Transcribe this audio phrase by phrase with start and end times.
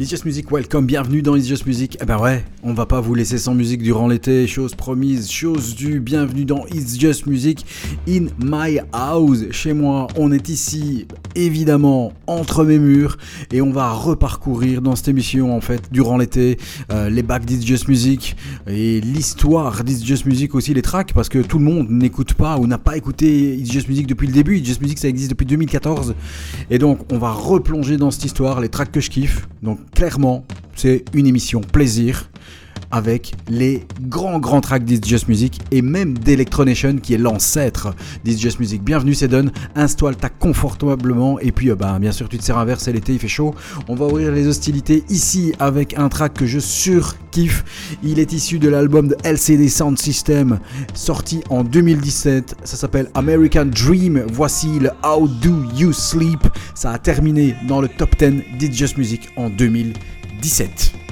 [0.00, 1.98] It's Just Music, welcome, bienvenue dans It's Just Music.
[2.00, 5.74] Eh ben ouais, on va pas vous laisser sans musique durant l'été, chose promise, chose
[5.74, 5.98] due.
[5.98, 7.66] Bienvenue dans It's Just Music
[8.08, 9.50] in my house.
[9.50, 13.18] Chez moi, on est ici, évidemment, entre mes murs,
[13.50, 16.58] et on va reparcourir dans cette émission, en fait, durant l'été,
[16.92, 18.36] euh, les bacs d'It's Just Music
[18.68, 22.56] et l'histoire d'It's Just Music aussi, les tracks, parce que tout le monde n'écoute pas
[22.56, 24.58] ou n'a pas écouté It's Just Music depuis le début.
[24.58, 26.14] It's Just Music, ça existe depuis 2014,
[26.70, 29.48] et donc on va replonger dans cette histoire, les tracks que je kiffe.
[29.60, 30.44] Donc clairement,
[30.76, 32.30] c'est une émission plaisir
[32.90, 38.40] avec les grands grands tracks d'It's Just Music et même d'Electronation qui est l'ancêtre d'It's
[38.40, 38.82] Just Music.
[38.82, 42.64] Bienvenue c'est Don, installe-ta confortablement et puis euh, bah, bien sûr tu te sers un
[42.64, 43.54] verre, c'est l'été, il fait chaud.
[43.88, 47.96] On va ouvrir les hostilités ici avec un track que je surkiffe.
[48.02, 50.58] Il est issu de l'album de LCD Sound System
[50.94, 52.56] sorti en 2017.
[52.64, 54.24] Ça s'appelle American Dream.
[54.32, 56.46] Voici le How Do You Sleep.
[56.74, 61.07] Ça a terminé dans le top 10 d'It's Just Music en 2017.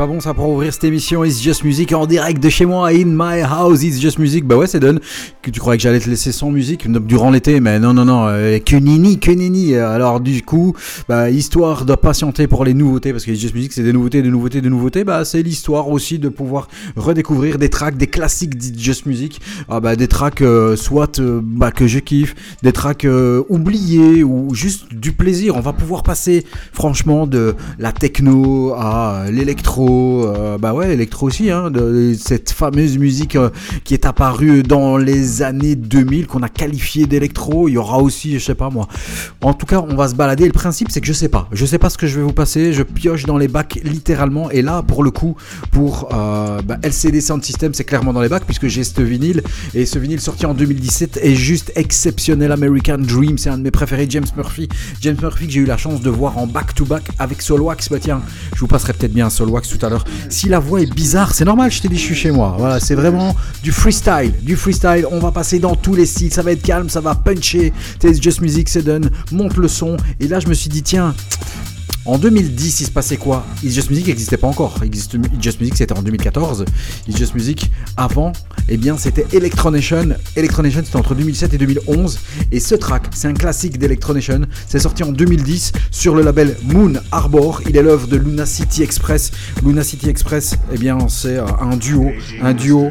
[0.00, 2.88] Pas bon ça pour ouvrir cette émission It's Just Music en direct de chez moi,
[2.88, 4.46] in my house, It's Just Music.
[4.46, 4.98] Bah ouais, c'est done.
[5.42, 8.24] Que tu croyais que j'allais te laisser sans musique durant l'été, mais non, non, non,
[8.26, 9.76] euh, que nini, que nini.
[9.76, 10.74] Alors du coup,
[11.06, 14.22] bah, histoire de patienter pour les nouveautés, parce que It's Just Music c'est des nouveautés,
[14.22, 18.56] des nouveautés, des nouveautés, bah c'est l'histoire aussi de pouvoir redécouvrir des tracks, des classiques
[18.56, 19.38] d'It's Just Music.
[19.68, 23.06] Ah bah des tracks euh, soit euh, bah, que je kiffe, des tracks
[23.50, 25.56] oubliés ou juste du plaisir.
[25.56, 31.50] On va pouvoir passer franchement de la techno à l'électro euh, bah ouais, électro aussi,
[31.50, 31.70] hein,
[32.18, 33.50] cette fameuse musique euh,
[33.84, 37.68] qui est apparue dans les années 2000, qu'on a qualifié d'électro.
[37.68, 38.88] Il y aura aussi, je sais pas moi.
[39.40, 40.46] En tout cas, on va se balader.
[40.46, 41.48] Le principe, c'est que je sais pas.
[41.52, 42.72] Je sais pas ce que je vais vous passer.
[42.72, 44.50] Je pioche dans les bacs littéralement.
[44.50, 45.36] Et là, pour le coup,
[45.70, 49.42] pour euh, bah, LCD Sound System, c'est clairement dans les bacs puisque j'ai ce vinyle.
[49.74, 52.52] Et ce vinyle sorti en 2017 est juste exceptionnel.
[52.52, 54.06] American Dream, c'est un de mes préférés.
[54.08, 54.68] James Murphy.
[55.00, 57.88] James Murphy que j'ai eu la chance de voir en back-to-back avec Solwax.
[57.88, 58.20] Bah tiens,
[58.54, 60.04] je vous passerai peut-être bien Solwax tout l'heure.
[60.28, 62.54] Si la voix est bizarre, c'est normal, je t'ai dit, je suis chez moi.
[62.58, 64.32] Voilà, c'est vraiment du freestyle.
[64.42, 66.32] Du freestyle, on va passer dans tous les styles.
[66.32, 67.72] Ça va être calme, ça va puncher.
[68.02, 69.10] Just Music, c'est done.
[69.32, 69.96] Monte le son.
[70.18, 71.14] Et là, je me suis dit, tiens.
[72.06, 73.44] En 2010, il se passait quoi?
[73.62, 74.74] It's Just Music n'existait pas encore.
[74.82, 75.06] It's
[75.40, 76.64] Just Music, c'était en 2014.
[77.06, 78.32] It's Just Music, avant,
[78.68, 80.08] eh bien, c'était Electronation.
[80.34, 82.18] Electronation, c'était entre 2007 et 2011.
[82.52, 84.40] Et ce track, c'est un classique d'Electronation.
[84.66, 87.60] C'est sorti en 2010 sur le label Moon Arbor.
[87.68, 89.30] Il est l'œuvre de Luna City Express.
[89.62, 92.10] Luna City Express, eh bien, c'est euh, un duo.
[92.40, 92.90] Un duo.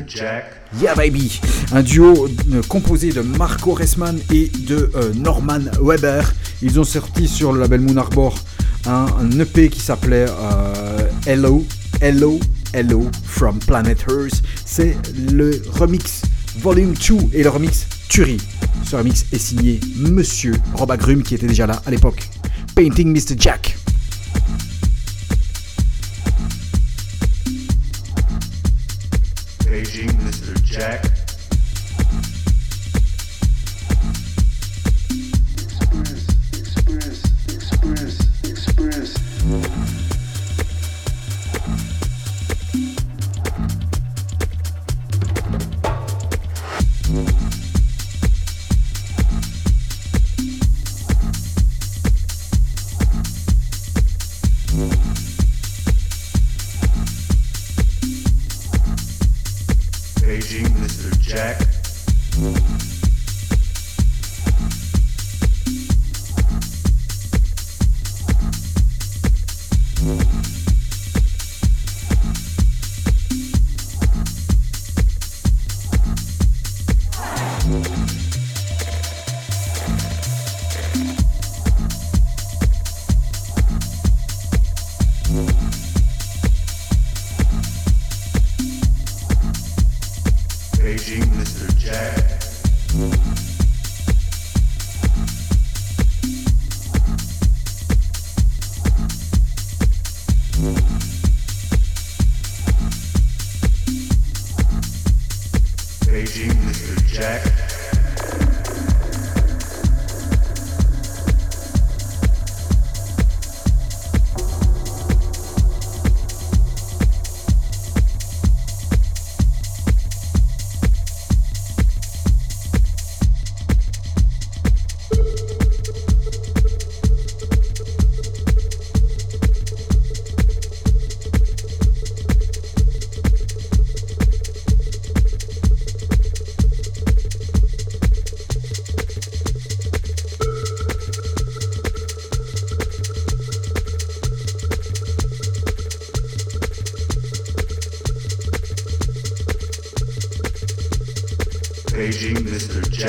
[0.77, 1.39] Yeah baby
[1.71, 6.31] Un duo euh, composé de Marco Ressman et de euh, Norman Weber.
[6.61, 8.37] Ils ont sorti sur le label Moon Arbor
[8.85, 9.07] un,
[9.39, 11.65] EP qui s'appelait euh, Hello,
[12.01, 12.39] Hello,
[12.73, 14.43] Hello from Planet Earth.
[14.63, 14.95] C'est
[15.31, 16.21] le remix
[16.59, 18.37] Volume 2 et le remix Turi.
[18.85, 22.29] Ce remix est signé Monsieur Rob Agrum qui était déjà là à l'époque.
[22.75, 23.35] Painting Mr.
[23.37, 23.75] Jack.
[30.69, 31.18] Jack.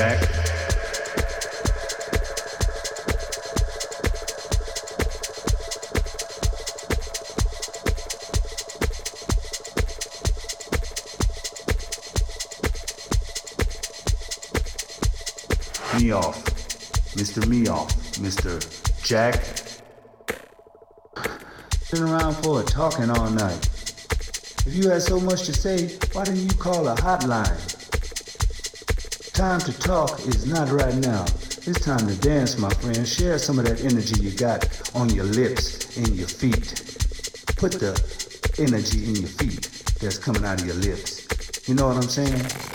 [0.01, 0.07] Me
[16.13, 16.43] off.
[17.13, 17.47] Mr.
[17.47, 17.95] Me off.
[18.17, 18.57] Mr.
[19.05, 19.45] Jack.
[21.91, 23.67] Been around for talking all night.
[24.67, 27.70] If you had so much to say, why didn't you call a hotline?
[29.41, 31.25] Time to talk is not right now.
[31.65, 33.09] It's time to dance, my friend.
[33.09, 36.75] Share some of that energy you got on your lips and your feet.
[37.57, 37.97] Put the
[38.59, 39.63] energy in your feet
[39.99, 41.67] that's coming out of your lips.
[41.67, 42.70] You know what I'm saying?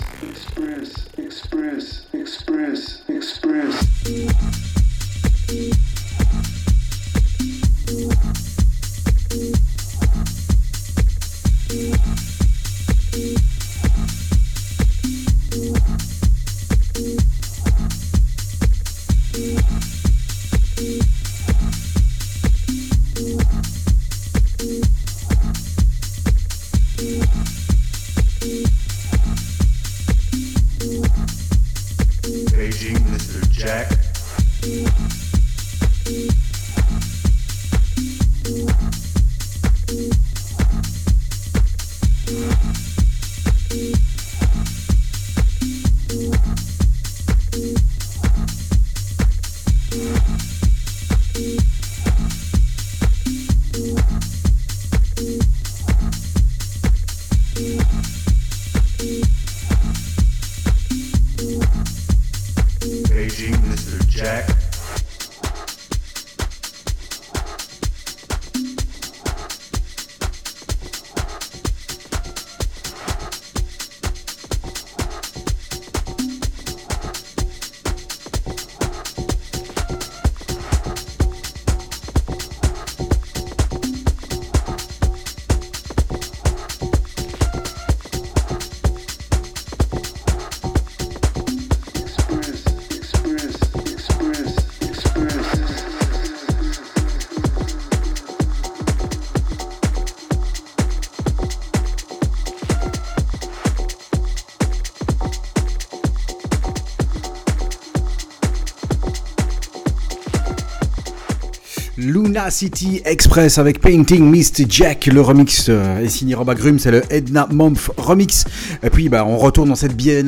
[112.50, 117.02] City Express avec Painting Mist Jack, le remix euh, est signé Rob Agrum, c'est le
[117.10, 118.44] Edna Month remix.
[118.82, 120.22] Et puis bah, on retourne dans cette bien,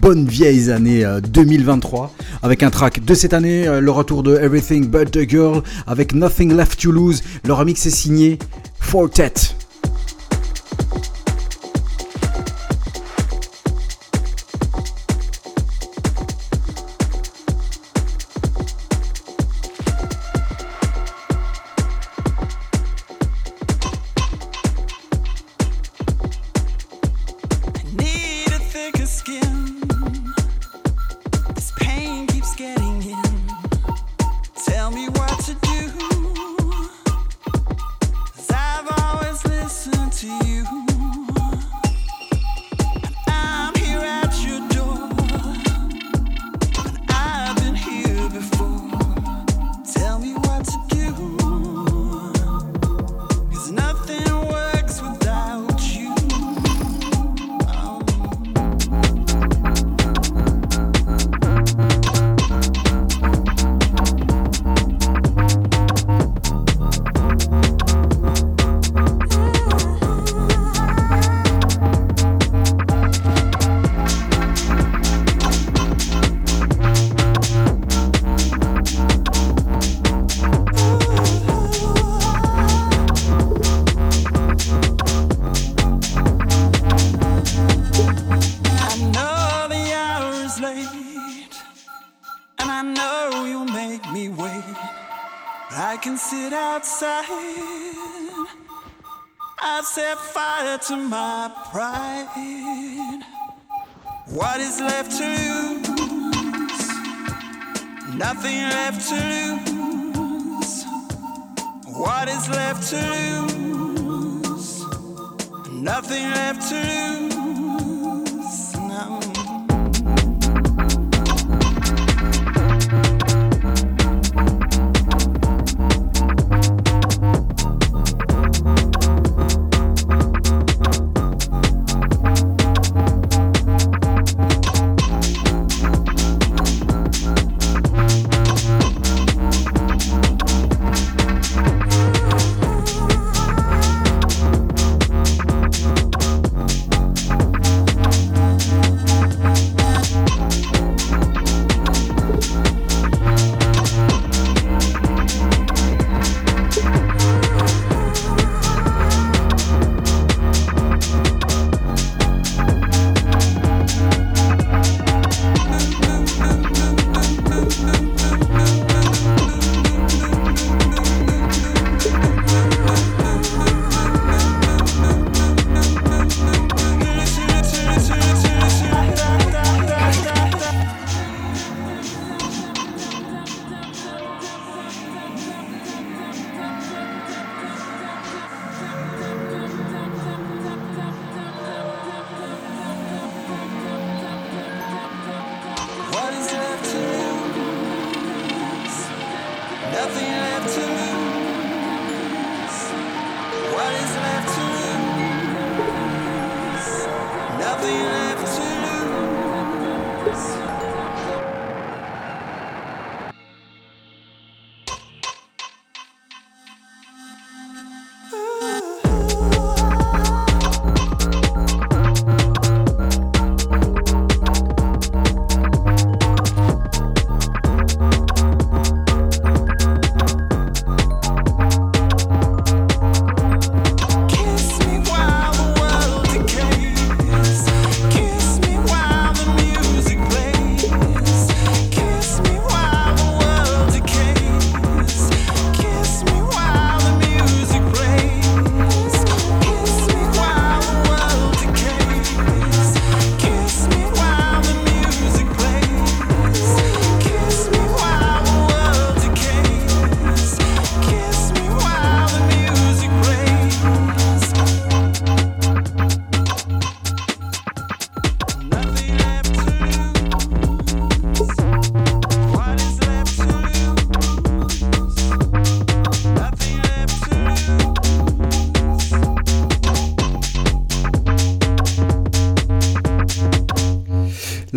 [0.00, 4.36] bonne vieille année euh, 2023 avec un track de cette année, euh, le retour de
[4.36, 7.22] Everything But the Girl avec Nothing Left to Lose.
[7.44, 8.38] Le remix est signé
[8.78, 9.32] Fortet.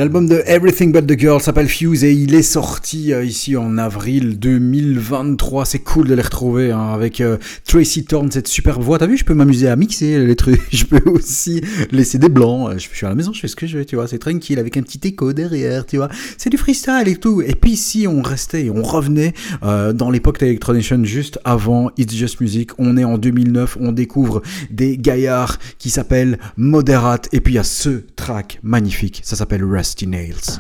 [0.06, 3.80] L'album de Everything But The Girl s'appelle Fuse et il est sorti euh, ici en
[3.80, 5.66] avril 2023.
[5.66, 7.38] C'est cool de les retrouver hein, avec euh,
[7.68, 9.00] Tracy Thorn, cette super voix.
[9.00, 10.62] T'as vu, je peux m'amuser à mixer les trucs.
[10.72, 12.70] Je peux aussi laisser des blancs.
[12.70, 14.08] Euh, Je suis à la maison, je fais ce que je veux, tu vois.
[14.08, 16.10] C'est tranquille avec un petit écho derrière, tu vois.
[16.38, 17.42] C'est du freestyle et tout.
[17.42, 22.42] Et puis ici, on restait et on revenait dans l'époque d'Electronation juste avant It's Just
[22.42, 22.70] Music.
[22.78, 27.28] On est en 2009, on découvre des gaillards qui s'appellent Moderate.
[27.32, 29.22] Et puis il y a ce track magnifique.
[29.24, 29.64] Ça s'appelle
[29.96, 30.60] Rusty Nails.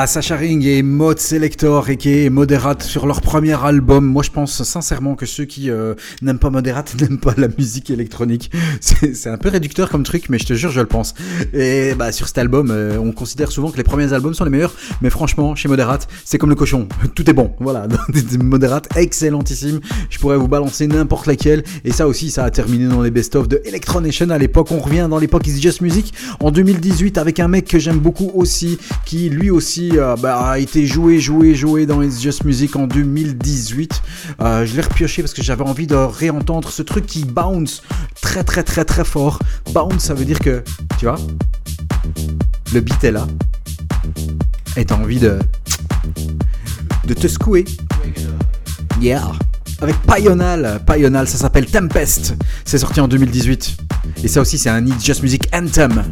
[0.00, 4.06] Ah, Sacha Ring et Mode Selector et qui est Moderate sur leur premier album.
[4.06, 7.90] Moi, je pense sincèrement que ceux qui euh, n'aiment pas Moderate n'aiment pas la musique
[7.90, 8.52] électronique.
[8.80, 11.14] C'est un peu réducteur comme truc, mais je te jure, je le pense.
[11.52, 14.52] Et bah, sur cet album, euh, on considère souvent que les premiers albums sont les
[14.52, 16.86] meilleurs, mais franchement, chez Moderate, c'est comme le cochon.
[17.16, 17.56] Tout est bon.
[17.58, 17.88] Voilà.
[18.40, 19.80] Moderate, excellentissime.
[20.18, 21.62] Je pourrais vous balancer n'importe laquelle.
[21.84, 24.72] Et ça aussi, ça a terminé dans les best-of de Electronation à l'époque.
[24.72, 28.32] On revient dans l'époque It's Just Music en 2018 avec un mec que j'aime beaucoup
[28.34, 32.74] aussi, qui lui aussi euh, bah, a été joué, joué, joué dans It's Just Music
[32.74, 34.02] en 2018.
[34.40, 37.82] Euh, je l'ai repioché parce que j'avais envie de réentendre ce truc qui bounce
[38.20, 39.38] très très très très fort.
[39.72, 40.64] Bounce, ça veut dire que,
[40.98, 41.20] tu vois,
[42.74, 43.28] le beat est là.
[44.76, 45.38] Et t'as envie de.
[47.06, 47.66] de te secouer.
[49.00, 49.30] Yeah!
[49.80, 50.80] Avec Payonal.
[50.86, 52.34] Payonal, ça s'appelle Tempest.
[52.64, 53.76] C'est sorti en 2018.
[54.24, 56.02] Et ça aussi, c'est un It's Just Music Anthem.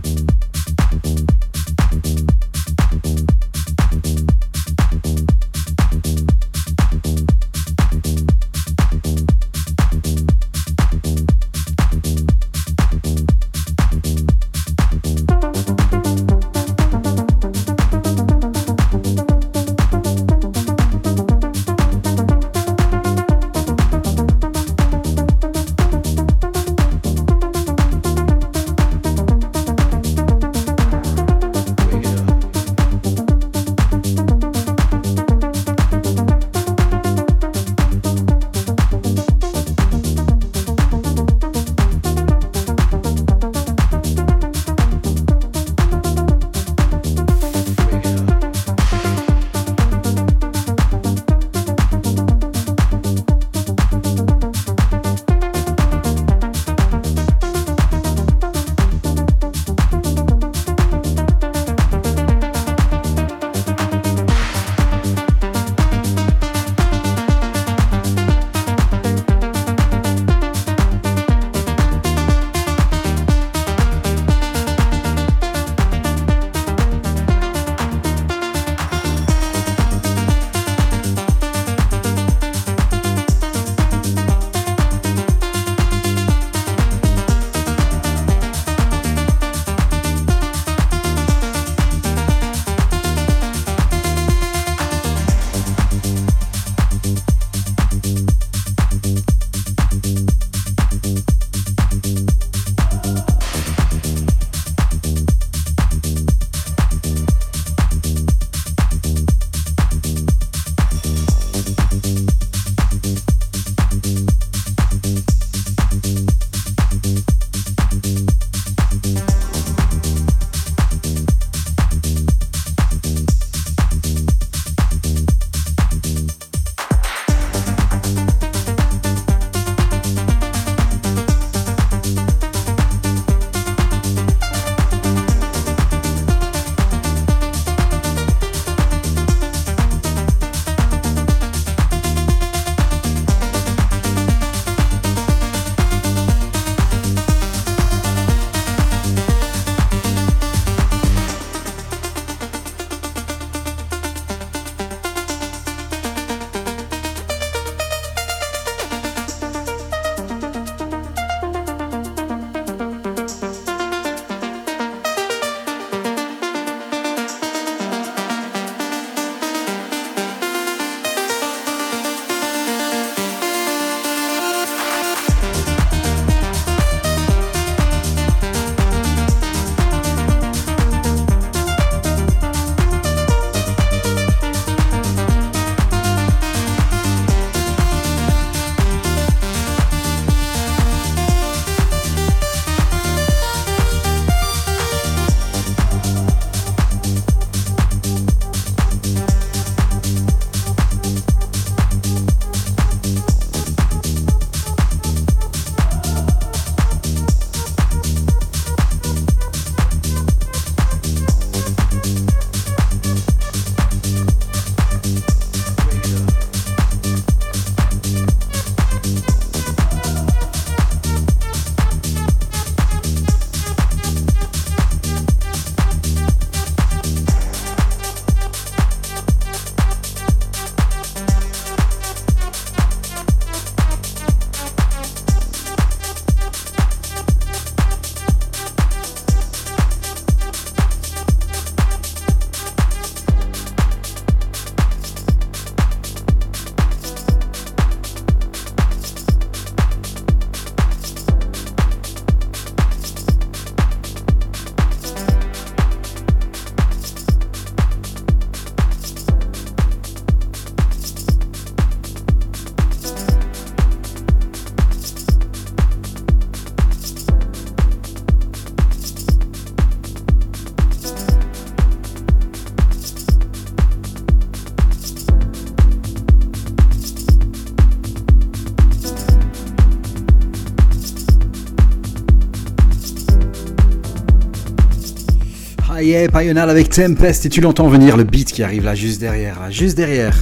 [286.06, 289.60] Yeah, Payonal avec Tempest et tu l'entends venir le beat qui arrive là juste derrière,
[289.60, 290.36] là, juste derrière.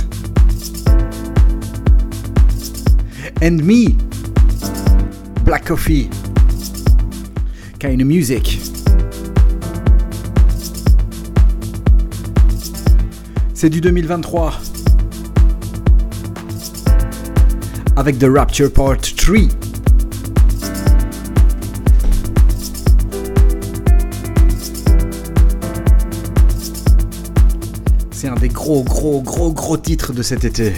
[3.42, 3.94] And me,
[5.44, 6.10] Black Coffee,
[7.78, 8.60] kind of music.
[13.54, 14.54] C'est du 2023.
[17.96, 19.63] Avec The Rapture Part 3.
[28.64, 30.72] Gros, gros, gros, gros titres de cet été.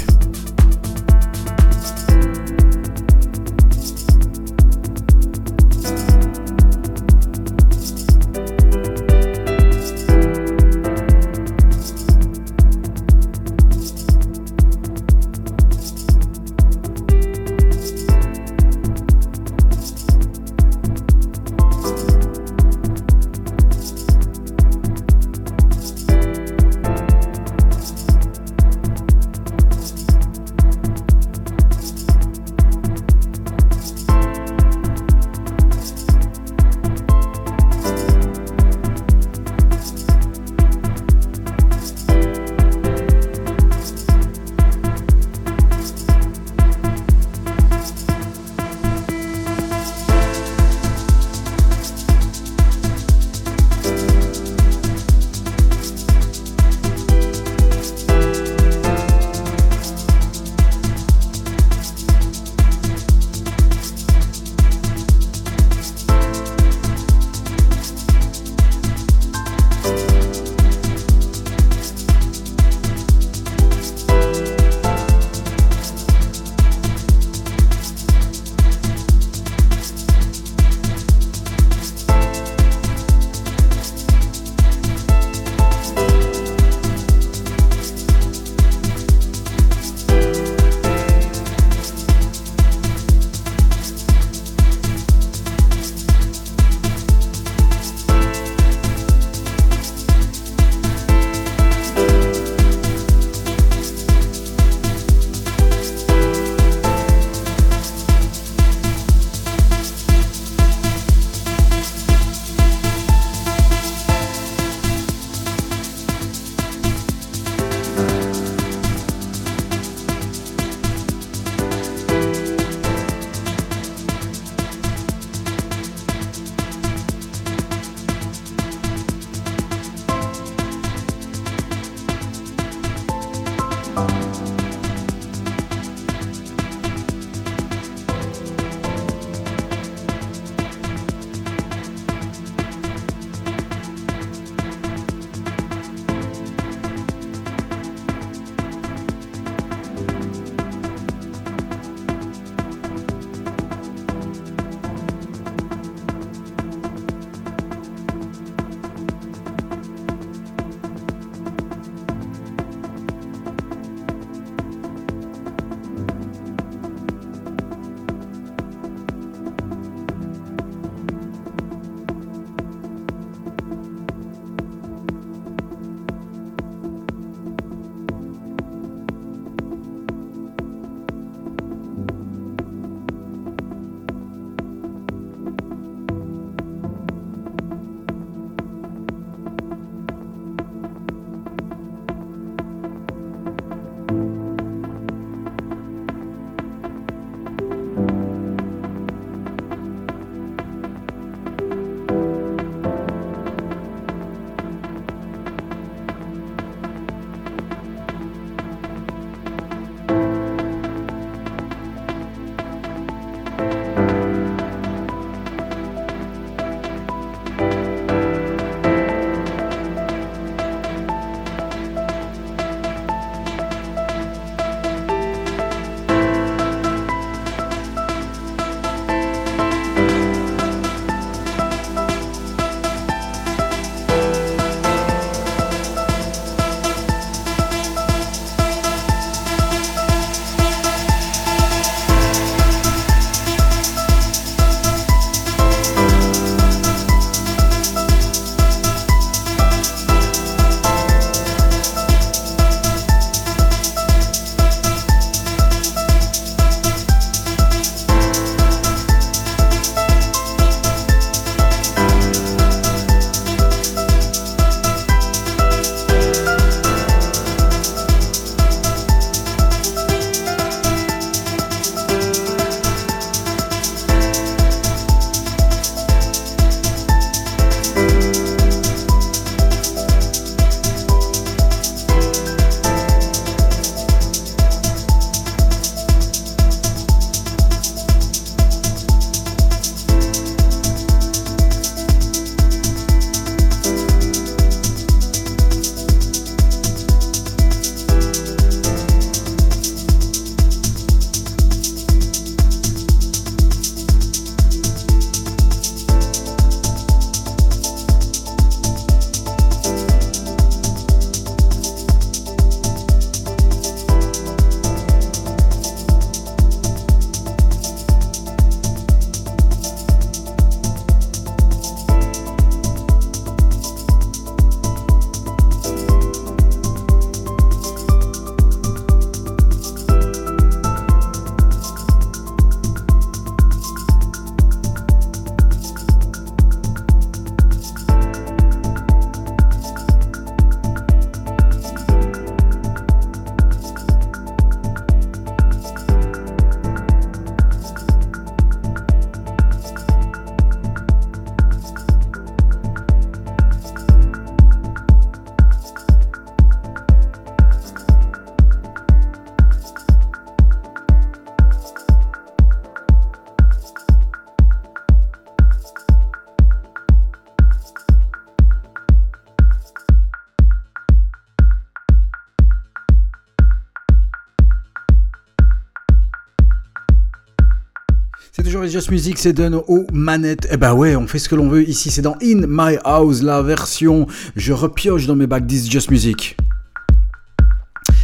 [378.67, 380.67] It's Just Music, c'est donne aux manettes.
[380.73, 383.41] Eh ben ouais, on fait ce que l'on veut ici, c'est dans In My House,
[383.43, 384.27] la version.
[384.57, 386.57] Je repioche dans mes bacs d'It's Just Music.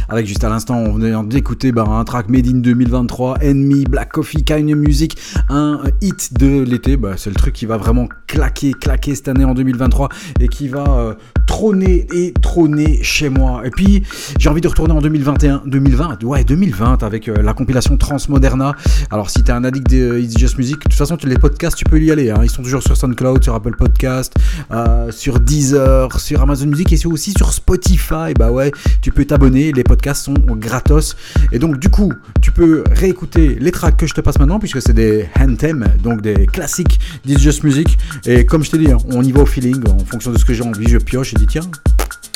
[0.09, 4.11] Avec juste à l'instant, on venait d'écouter bah, un track Made in 2023, Enemy, Black
[4.11, 5.17] Coffee, Kind of Music,
[5.47, 6.97] un hit de l'été.
[6.97, 10.09] Bah, c'est le truc qui va vraiment claquer, claquer cette année en 2023
[10.41, 11.13] et qui va euh,
[11.45, 13.61] trôner et trôner chez moi.
[13.65, 14.03] Et puis,
[14.37, 18.75] j'ai envie de retourner en 2021, 2020, ouais, 2020 avec euh, la compilation Transmoderna.
[19.11, 21.85] Alors, si t'es un addict de It's Just Music, de toute façon, les podcasts, tu
[21.85, 22.29] peux y aller.
[22.29, 22.39] Hein.
[22.43, 24.33] Ils sont toujours sur SoundCloud, sur Apple Podcast,
[24.71, 28.33] euh, sur Deezer, sur Amazon Music et aussi sur Spotify.
[28.37, 28.71] Bah ouais,
[29.01, 29.71] tu peux t'abonner.
[29.71, 31.15] Les podcasts sont gratos.
[31.51, 34.81] Et donc, du coup, tu peux réécouter les tracks que je te passe maintenant, puisque
[34.81, 37.97] c'est des anthems, donc des classiques d'It's Just Music.
[38.25, 40.45] Et comme je t'ai dit, hein, on y va au feeling, en fonction de ce
[40.45, 41.69] que j'ai envie, je pioche et dis tiens,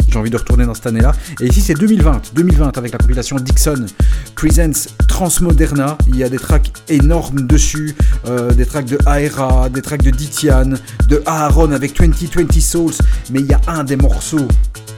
[0.09, 1.11] j'ai envie de retourner dans cette année-là.
[1.41, 2.33] Et ici, c'est 2020.
[2.33, 3.85] 2020 avec la compilation Dixon
[4.35, 5.97] Presents Transmoderna.
[6.07, 7.95] Il y a des tracks énormes dessus.
[8.27, 10.71] euh, des tracks de Aera, des tracks de Ditian,
[11.07, 12.93] de Aaron avec 2020 Souls.
[13.31, 14.47] Mais il y a un des morceaux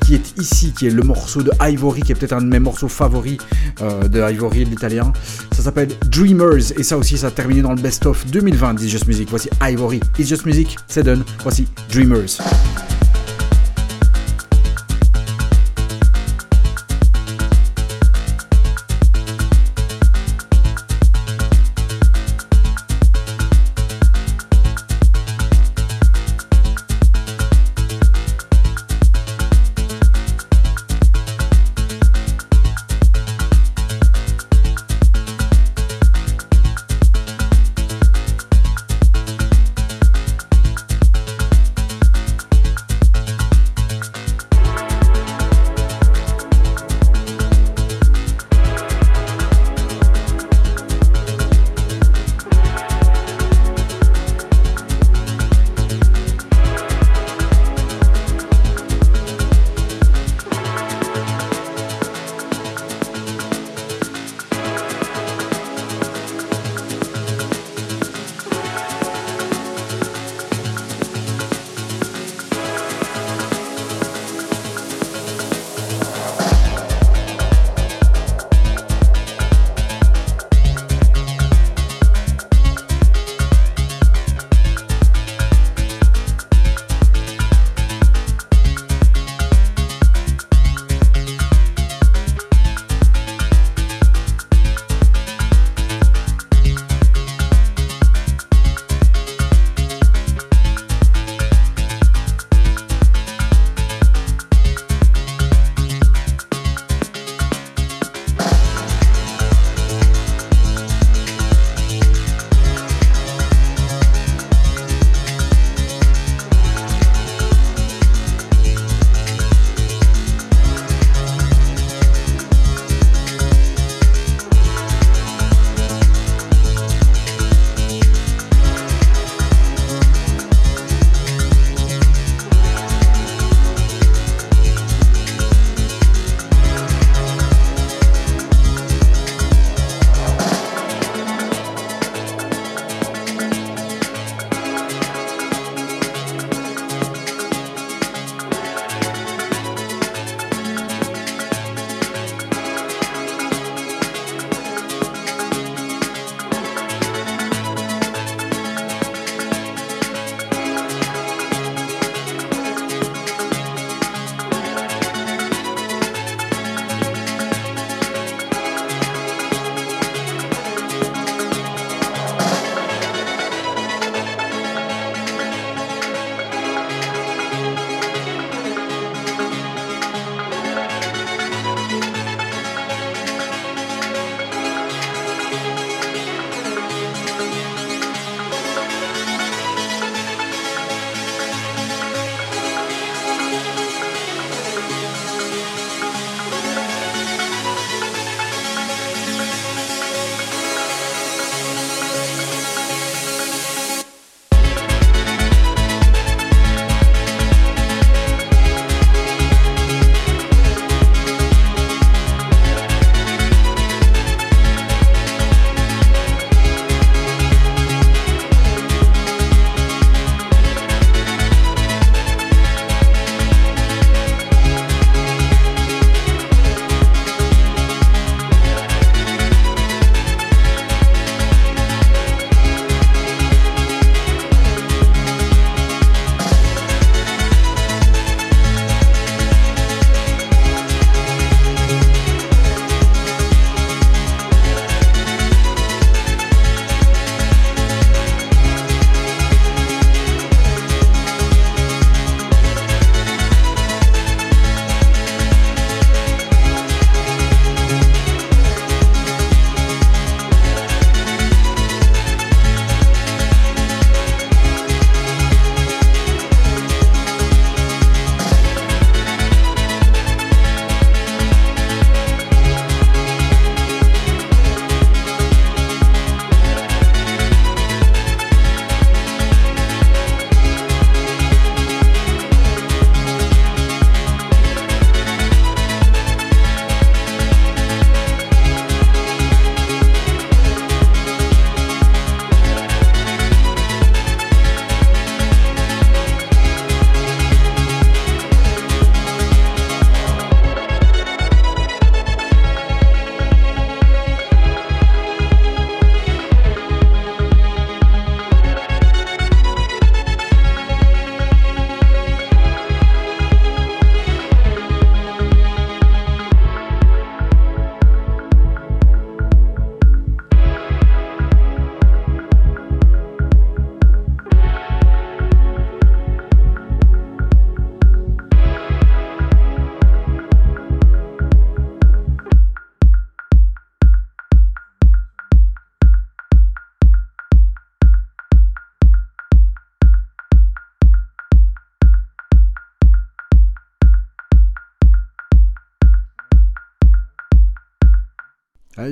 [0.05, 2.59] qui est ici, qui est le morceau de Ivory, qui est peut-être un de mes
[2.59, 3.37] morceaux favoris
[3.81, 5.11] euh, de Ivory, l'italien.
[5.51, 6.71] Ça s'appelle Dreamers.
[6.77, 9.27] Et ça aussi, ça a terminé dans le best-of 2020 d'It's Just Music.
[9.29, 9.99] Voici Ivory.
[10.17, 11.23] It's Just Music, c'est done.
[11.43, 12.37] Voici Dreamers.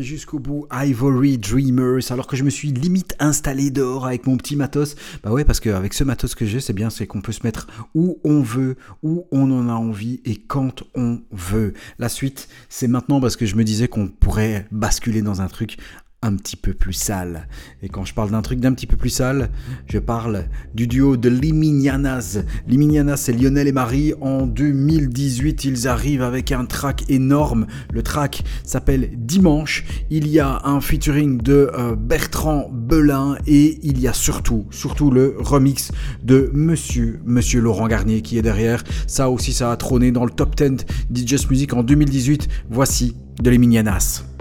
[0.02, 0.68] Jusqu'au bout.
[0.72, 4.96] Ivory Dreamers, alors que je me suis limite installé dehors avec mon petit matos.
[5.24, 7.68] Bah ouais, parce qu'avec ce matos que j'ai, c'est bien, c'est qu'on peut se mettre
[7.96, 11.74] où on veut, où on en a envie et quand on veut.
[12.00, 15.78] La suite, c'est maintenant parce que je me disais qu'on pourrait basculer dans un truc
[16.24, 17.48] un petit peu plus sale.
[17.84, 19.50] Et quand je parle d'un truc d'un petit peu plus sale,
[19.88, 22.40] je parle du duo de Liminianas.
[22.68, 24.14] Liminianas, c'est Lionel et Marie.
[24.20, 27.68] En 2018, ils arrivent avec un track énorme.
[27.94, 29.86] Le track s'appelle Dimanche.
[30.10, 35.12] Il y a un featuring de euh, Bertrand Belin et il y a surtout, surtout
[35.12, 35.92] le remix
[36.24, 38.84] de Monsieur, Monsieur Laurent Garnier qui est derrière.
[39.06, 42.48] Ça aussi, ça a trôné dans le top 10 DJ Music en 2018.
[42.70, 44.37] Voici de Liminianas.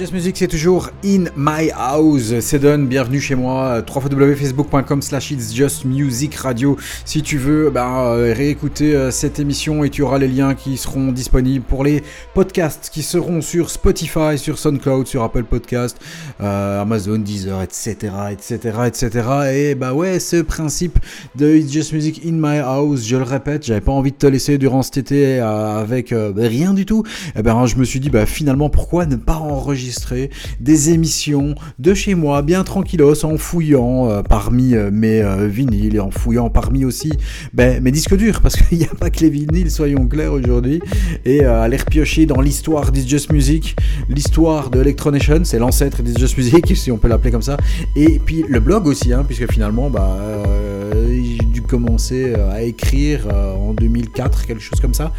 [0.00, 2.32] Just Music, c'est toujours In My House.
[2.40, 3.82] C'est Don, bienvenue chez moi.
[3.86, 6.78] www.facebook.com slash It's Just Music Radio.
[7.04, 10.78] Si tu veux ben, euh, réécouter euh, cette émission et tu auras les liens qui
[10.78, 15.98] seront disponibles pour les podcasts qui seront sur Spotify, sur SoundCloud, sur Apple Podcast,
[16.40, 19.28] euh, Amazon, Deezer, etc., etc., etc.
[19.52, 20.98] Et bah ouais, ce principe
[21.36, 24.26] de It's Just Music In My House, je le répète, j'avais pas envie de te
[24.26, 27.04] laisser durant cet été avec rien du tout.
[27.34, 29.89] Et eh ben je me suis dit, bah finalement, pourquoi ne pas enregistrer
[30.60, 35.96] des émissions de chez moi, bien tranquillos, en fouillant euh, parmi euh, mes euh, vinyles
[35.96, 37.12] et en fouillant parmi aussi
[37.52, 40.80] ben, mes disques durs, parce qu'il n'y a pas que les vinyles, soyons clairs aujourd'hui,
[41.24, 43.76] et aller repiocher dans l'histoire d'It's Just Music,
[44.08, 47.56] l'histoire de Electronation, c'est l'ancêtre d'It's Just Music, si on peut l'appeler comme ça,
[47.96, 50.16] et puis le blog aussi, hein, puisque finalement, bah,
[51.60, 55.12] dû commencer à écrire en 2004, quelque chose comme ça.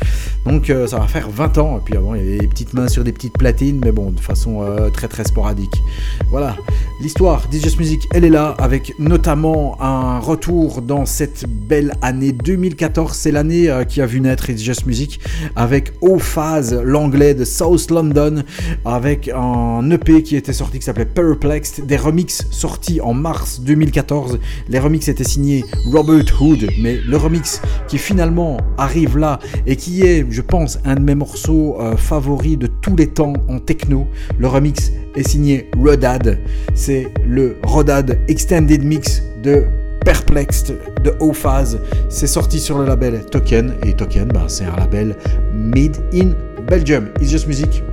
[0.45, 2.87] Donc ça va faire 20 ans, et puis avant, il y avait des petites mains
[2.87, 5.81] sur des petites platines, mais bon, de façon euh, très très sporadique.
[6.29, 6.55] Voilà,
[7.01, 13.13] l'histoire d'It's Music, elle est là, avec notamment un retour dans cette belle année 2014.
[13.13, 15.19] C'est l'année euh, qui a vu naître It's Just Music,
[15.55, 18.43] avec Phase, l'anglais de South London,
[18.85, 24.39] avec un EP qui était sorti qui s'appelait Perplexed, des remixes sortis en mars 2014.
[24.69, 30.03] Les remixes étaient signés Robert Hood, mais le remix qui finalement arrive là et qui
[30.03, 34.07] est, je pense, un de mes morceaux euh, favoris de tous les temps en techno.
[34.39, 36.39] Le remix est signé Rodad.
[36.73, 39.65] C'est le Rodad Extended Mix de
[40.05, 41.79] Perplexed de O-Phase.
[42.09, 43.73] C'est sorti sur le label Token.
[43.85, 45.15] Et Token, bah, c'est un label
[45.53, 46.31] made in
[46.67, 47.09] Belgium.
[47.21, 47.83] It's Just Music.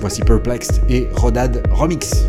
[0.00, 2.26] Voici Perplexed et Rodad Remix.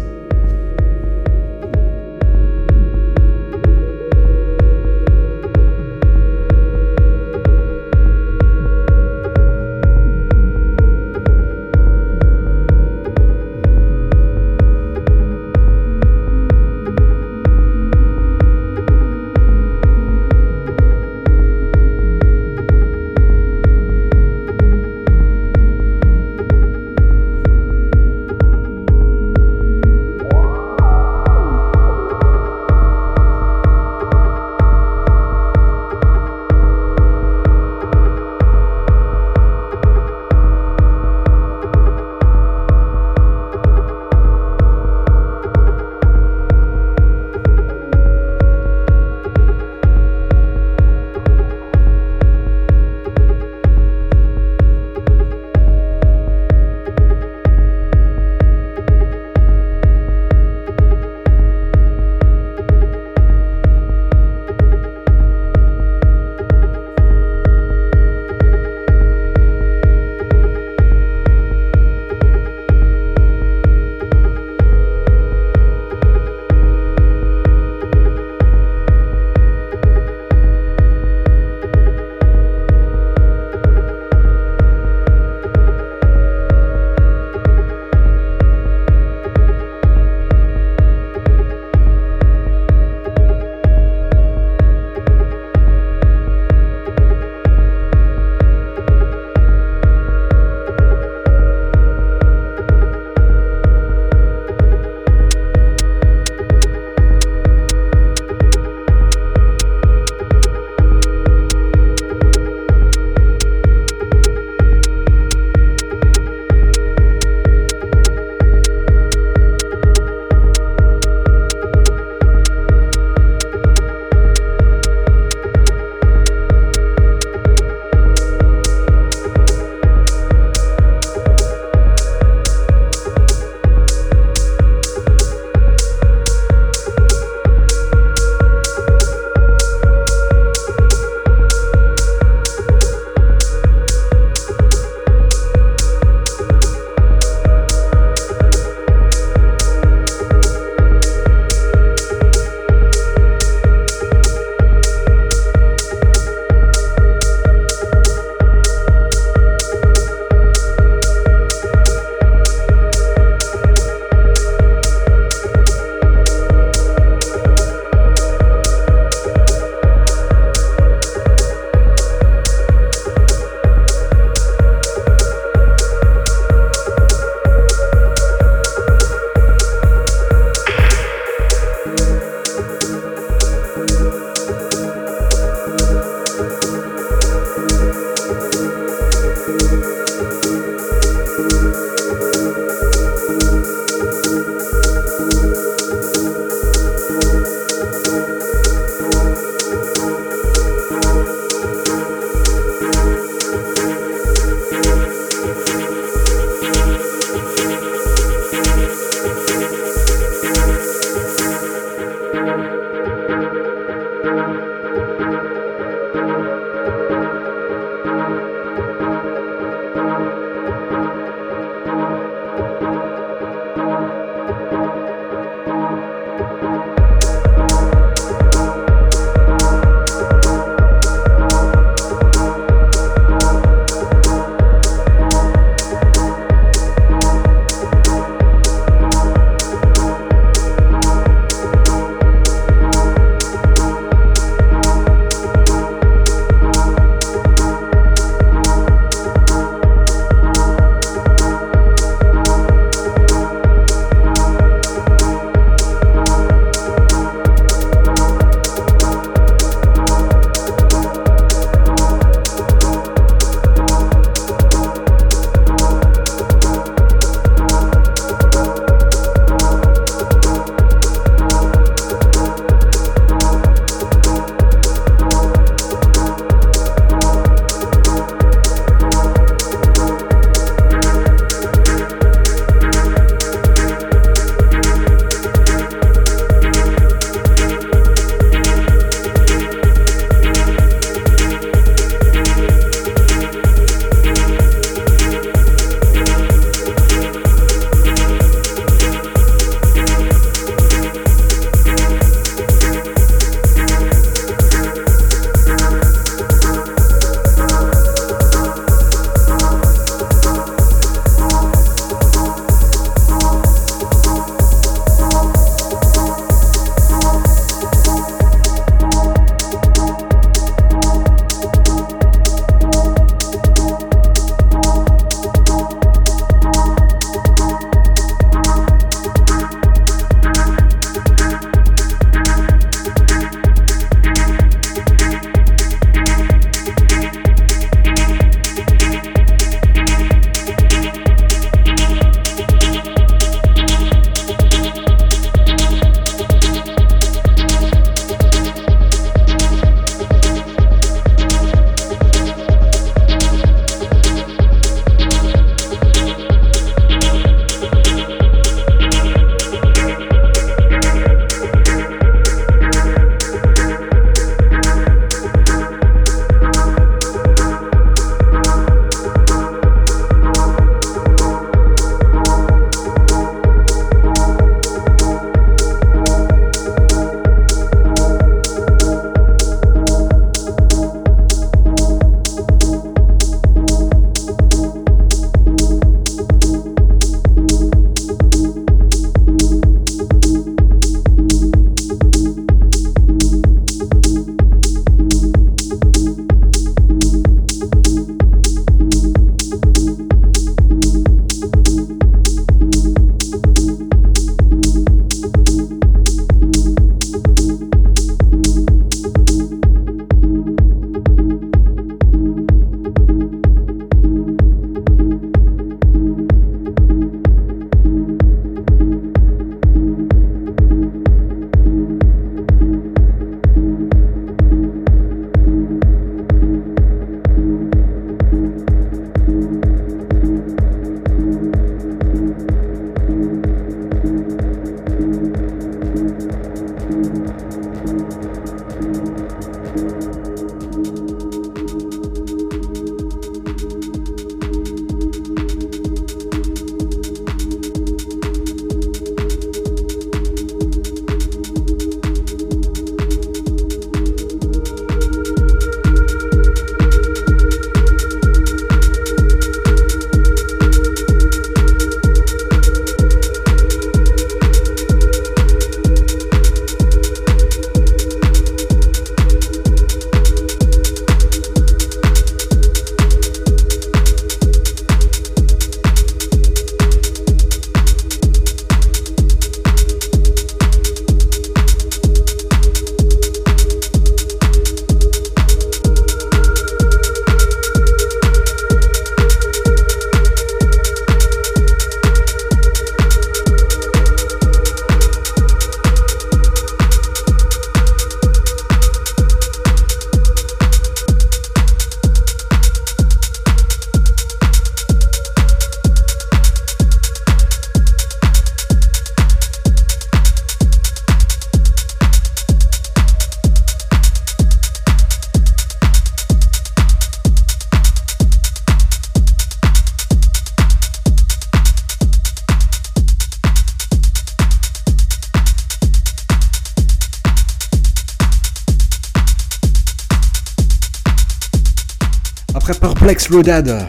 [533.46, 534.08] Perplex Rodad.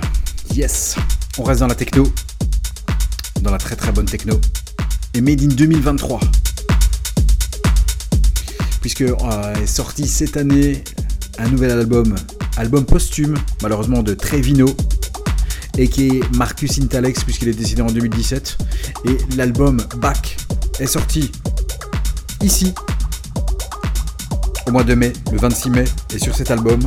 [0.55, 0.97] Yes,
[1.39, 2.07] on reste dans la techno,
[3.43, 4.41] dans la très très bonne techno,
[5.15, 6.21] et Made in 2023.
[8.81, 10.83] Puisque euh, est sorti cette année
[11.39, 12.15] un nouvel album,
[12.57, 14.67] album posthume, malheureusement de Trevino,
[15.77, 18.59] et qui est Marcus Intalex, puisqu'il est décédé en 2017.
[19.07, 20.37] Et l'album Back
[20.79, 21.31] est sorti
[22.43, 22.73] ici,
[24.67, 25.85] au mois de mai, le 26 mai,
[26.15, 26.81] et sur cet album,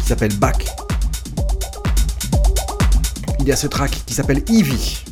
[0.00, 0.75] qui s'appelle Back,
[3.46, 5.04] il y a ce track qui s'appelle Eevee.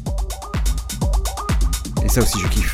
[2.05, 2.74] Et ça aussi je kiffe.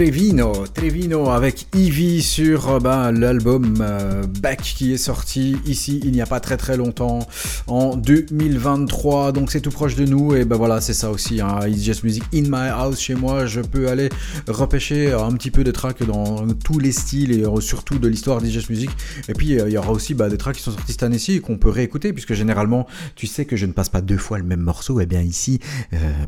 [0.00, 6.12] Trevino, Trevino avec Ivy sur euh, ben, l'album euh, Back qui est sorti ici il
[6.12, 7.18] n'y a pas très très longtemps
[7.66, 11.58] en 2023 donc c'est tout proche de nous et ben voilà c'est ça aussi hein,
[11.68, 13.44] It's Just Music in my house chez moi.
[13.44, 14.08] Je peux aller
[14.48, 18.40] repêcher un petit peu de tracks dans tous les styles et euh, surtout de l'histoire
[18.40, 18.88] d'It's Music.
[19.28, 21.58] Et puis il y aura aussi bah, des tracks qui sont sortis cette année-ci qu'on
[21.58, 22.86] peut réécouter puisque généralement
[23.16, 24.98] tu sais que je ne passe pas deux fois le même morceau.
[25.00, 25.60] Et bien ici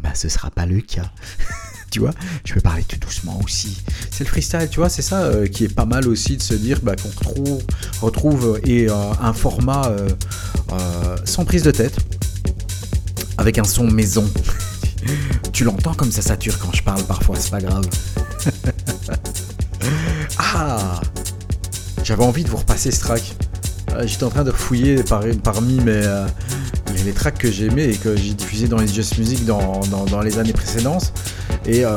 [0.03, 1.11] bah, ce sera pas le cas
[1.93, 2.11] tu vois.
[2.45, 3.81] Je peux parler tout doucement aussi.
[4.11, 6.55] C'est le freestyle, tu vois, c'est ça euh, qui est pas mal aussi de se
[6.55, 7.63] dire bah, qu'on retrouve,
[8.01, 10.09] retrouve et, euh, un format euh,
[11.25, 11.95] sans prise de tête,
[13.39, 14.25] avec un son maison.
[15.53, 17.85] tu l'entends comme ça sature quand je parle parfois, c'est pas grave.
[20.39, 21.01] ah
[22.03, 23.37] J'avais envie de vous repasser ce track.
[24.05, 25.05] J'étais en train de fouiller
[25.45, 26.03] parmi mes,
[27.05, 29.81] les tracks que j'aimais et que j'ai diffusé dans les Just Music dans,
[30.11, 31.13] dans les années précédentes.
[31.65, 31.91] Et euh,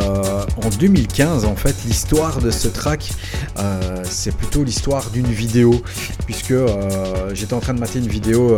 [0.64, 3.12] en 2015, en fait, l'histoire de ce track,
[3.58, 5.82] euh, c'est plutôt l'histoire d'une vidéo,
[6.26, 8.56] puisque euh, j'étais en train de mater une vidéo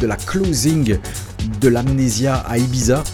[0.00, 0.98] de la closing
[1.60, 3.04] de l'Amnésia à Ibiza.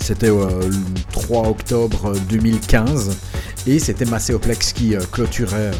[0.00, 0.70] C'était le
[1.12, 3.16] 3 octobre 2015
[3.68, 5.70] et c'était Macéoplex qui clôturait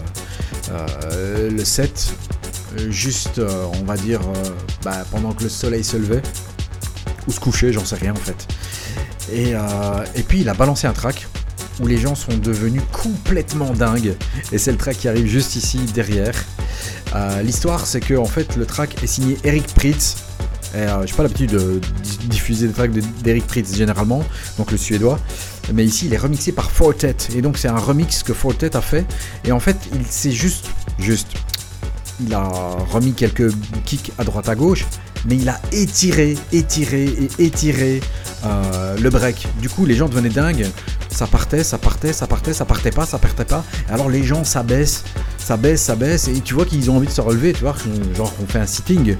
[1.50, 2.14] le set
[2.88, 4.20] juste, on va dire,
[4.84, 6.22] bah, pendant que le soleil se levait
[7.26, 8.48] ou se couchait, j'en sais rien en fait.
[9.32, 11.26] Euh, et, puis il a balancé un track
[11.80, 14.14] où les gens sont devenus complètement dingues.
[14.52, 16.34] Et c'est le track qui arrive juste ici derrière.
[17.14, 20.16] Euh, l'histoire, c'est que en fait, le track est signé Eric Pritz.
[20.74, 21.80] Et, euh, j'ai pas l'habitude de
[22.26, 22.92] diffuser des tracks
[23.22, 24.24] d'Eric Pritz généralement,
[24.58, 25.18] donc le suédois.
[25.72, 27.16] Mais ici, il est remixé par Fortet.
[27.34, 29.06] Et donc, c'est un remix que Fortet a fait.
[29.44, 30.66] Et en fait, il s'est juste,
[30.98, 31.28] juste,
[32.26, 32.48] il a
[32.90, 33.52] remis quelques
[33.84, 34.86] kicks à droite à gauche,
[35.26, 38.00] mais il a étiré, étiré et étiré
[38.44, 39.46] euh, le break.
[39.60, 40.66] Du coup, les gens devenaient dingues.
[41.10, 43.64] Ça partait, ça partait, ça partait, ça partait pas, ça partait pas.
[43.88, 45.04] Alors les gens s'abaissent,
[45.38, 47.76] ça baisse, ça baisse, et tu vois qu'ils ont envie de se relever, tu vois,
[48.16, 49.16] genre on fait un sitting.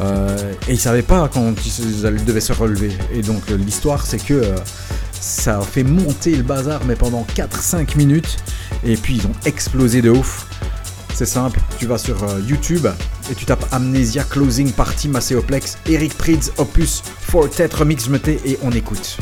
[0.00, 2.92] Euh, et ils savaient pas quand ils devaient se relever.
[3.12, 4.56] Et donc l'histoire, c'est que euh,
[5.12, 8.36] ça a fait monter le bazar, mais pendant 4-5 minutes.
[8.84, 10.46] Et puis ils ont explosé de ouf.
[11.14, 12.88] C'est simple, tu vas sur euh, YouTube
[13.30, 18.72] et tu tapes Amnesia Closing Party Macéoplex, Eric Prydz Opus Fortet Remix Meté et on
[18.72, 19.18] écoute.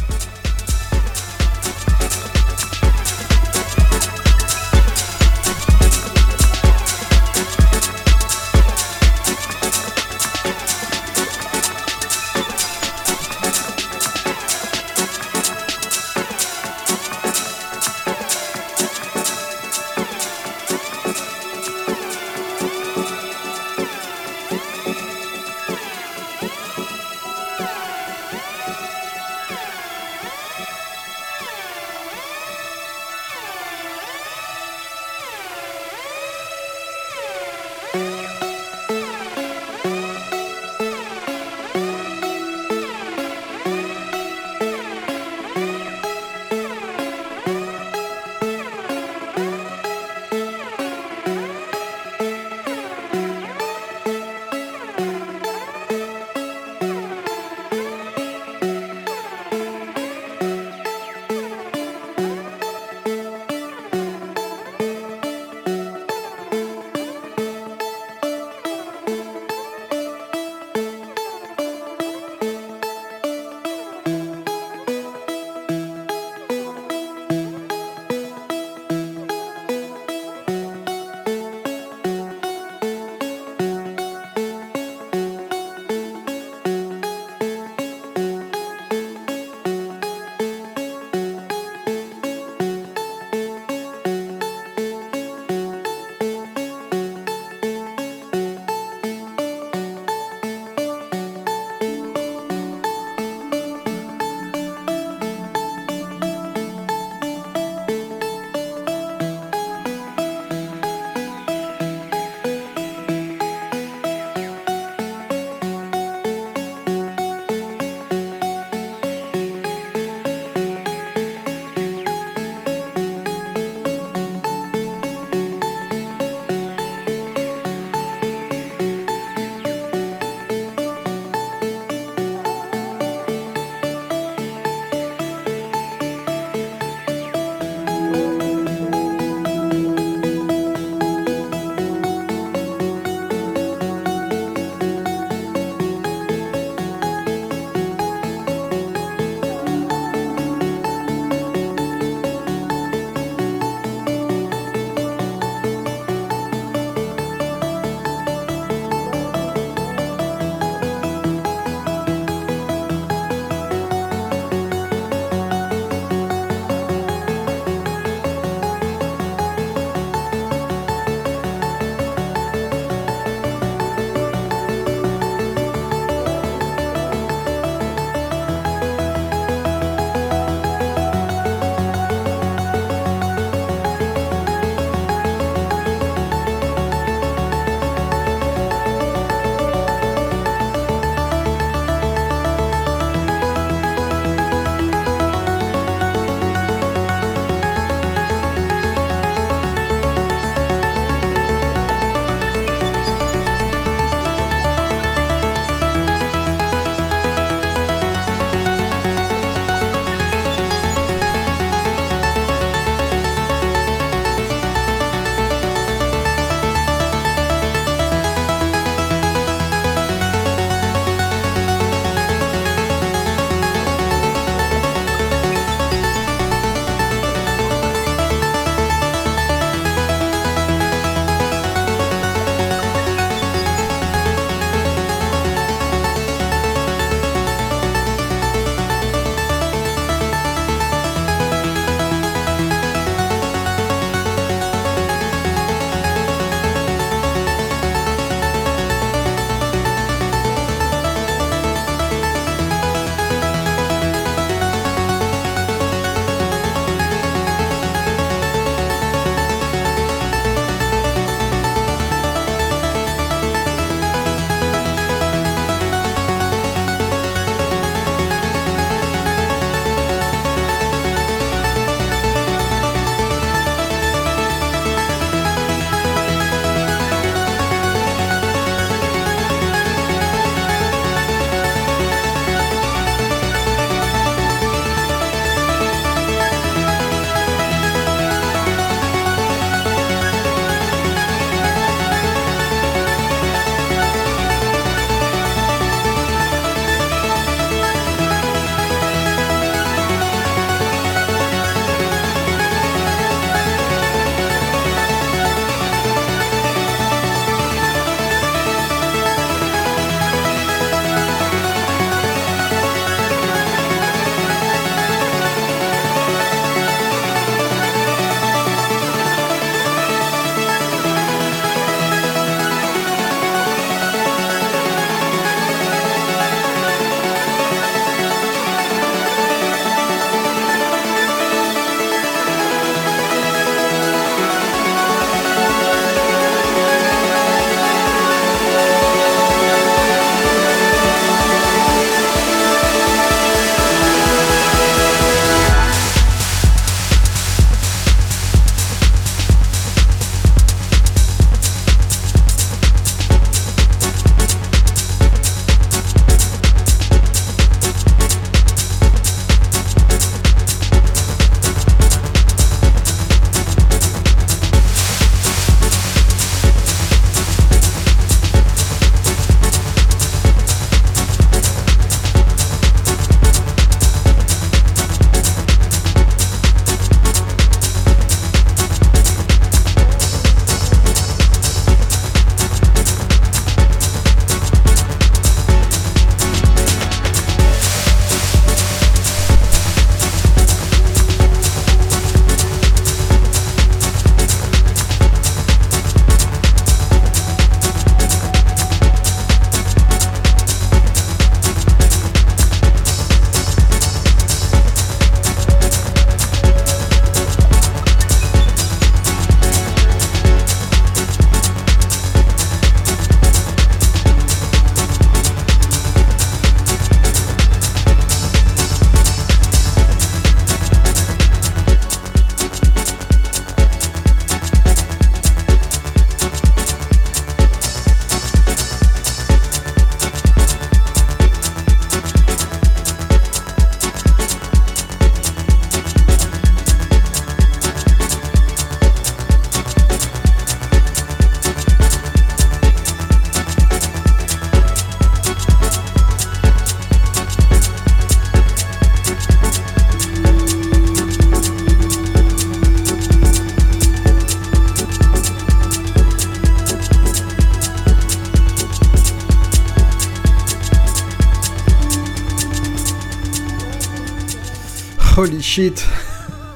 [465.72, 466.06] Shit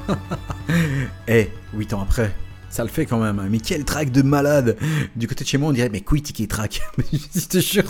[1.27, 2.31] Eh, 8 ans après,
[2.71, 3.37] ça le fait quand même.
[3.37, 3.47] hein.
[3.47, 4.75] Mais quel track de malade
[5.15, 6.81] Du côté de chez moi, on dirait, mais quit qui track
[7.35, 7.83] Je te jure,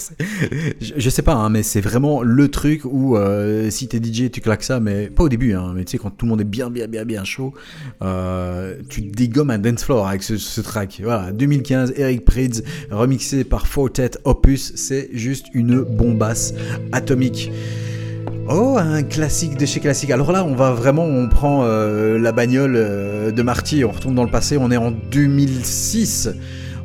[0.81, 4.41] je, sais pas, hein, mais c'est vraiment le truc où euh, si t'es DJ, tu
[4.41, 6.43] claques ça, mais pas au début, hein, mais tu sais, quand tout le monde est
[6.43, 7.53] bien, bien, bien, bien chaud,
[8.01, 10.99] euh, tu dégommes un dance floor avec ce, ce track.
[11.01, 16.53] Voilà, 2015, Eric Prydz, remixé par Fortet Opus, c'est juste une bombasse
[16.91, 17.49] atomique.
[18.49, 20.09] Oh, un classique de chez classique.
[20.09, 24.15] Alors là, on va vraiment, on prend euh, la bagnole euh, de Marty, on retourne
[24.15, 26.29] dans le passé, on est en 2006.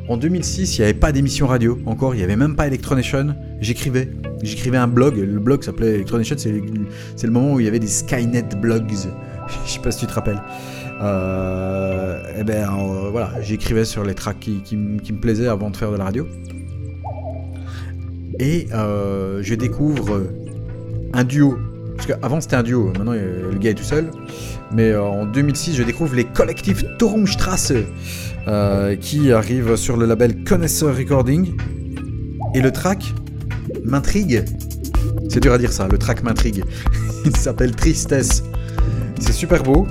[0.09, 3.33] En 2006, il n'y avait pas d'émission radio encore, il n'y avait même pas Electronation.
[3.61, 4.09] J'écrivais,
[4.41, 7.87] j'écrivais un blog, le blog s'appelait Electronation, c'est le moment où il y avait des
[7.87, 8.83] Skynet blogs.
[9.65, 10.41] Je sais pas si tu te rappelles.
[11.01, 15.91] Euh, eh ben euh, voilà, j'écrivais sur les tracks qui, me plaisaient avant de faire
[15.91, 16.27] de la radio.
[18.39, 20.23] Et je découvre
[21.13, 21.57] un duo.
[21.95, 24.09] Parce qu'avant c'était un duo, maintenant euh, le gars est tout seul.
[24.71, 27.73] Mais euh, en 2006, je découvre les collectifs Turmstrasse
[28.47, 31.55] euh, qui arrivent sur le label Connoisseur Recording.
[32.55, 33.13] Et le track
[33.83, 34.43] m'intrigue.
[35.29, 36.63] C'est dur à dire ça, le track m'intrigue.
[37.25, 38.43] Il s'appelle Tristesse.
[39.19, 39.87] C'est super beau.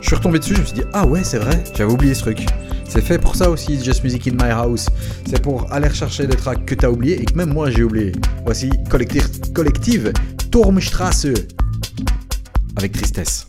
[0.00, 2.22] Je suis retombé dessus, je me suis dit, ah ouais, c'est vrai, j'avais oublié ce
[2.22, 2.46] truc.
[2.90, 4.88] C'est fait pour ça aussi, Just Music in My House.
[5.24, 8.10] C'est pour aller rechercher des tracks que t'as oubliés et que même moi j'ai oublié.
[8.44, 10.12] Voici Collective, collective
[10.50, 11.28] Turmstrasse.
[12.76, 13.46] Avec tristesse.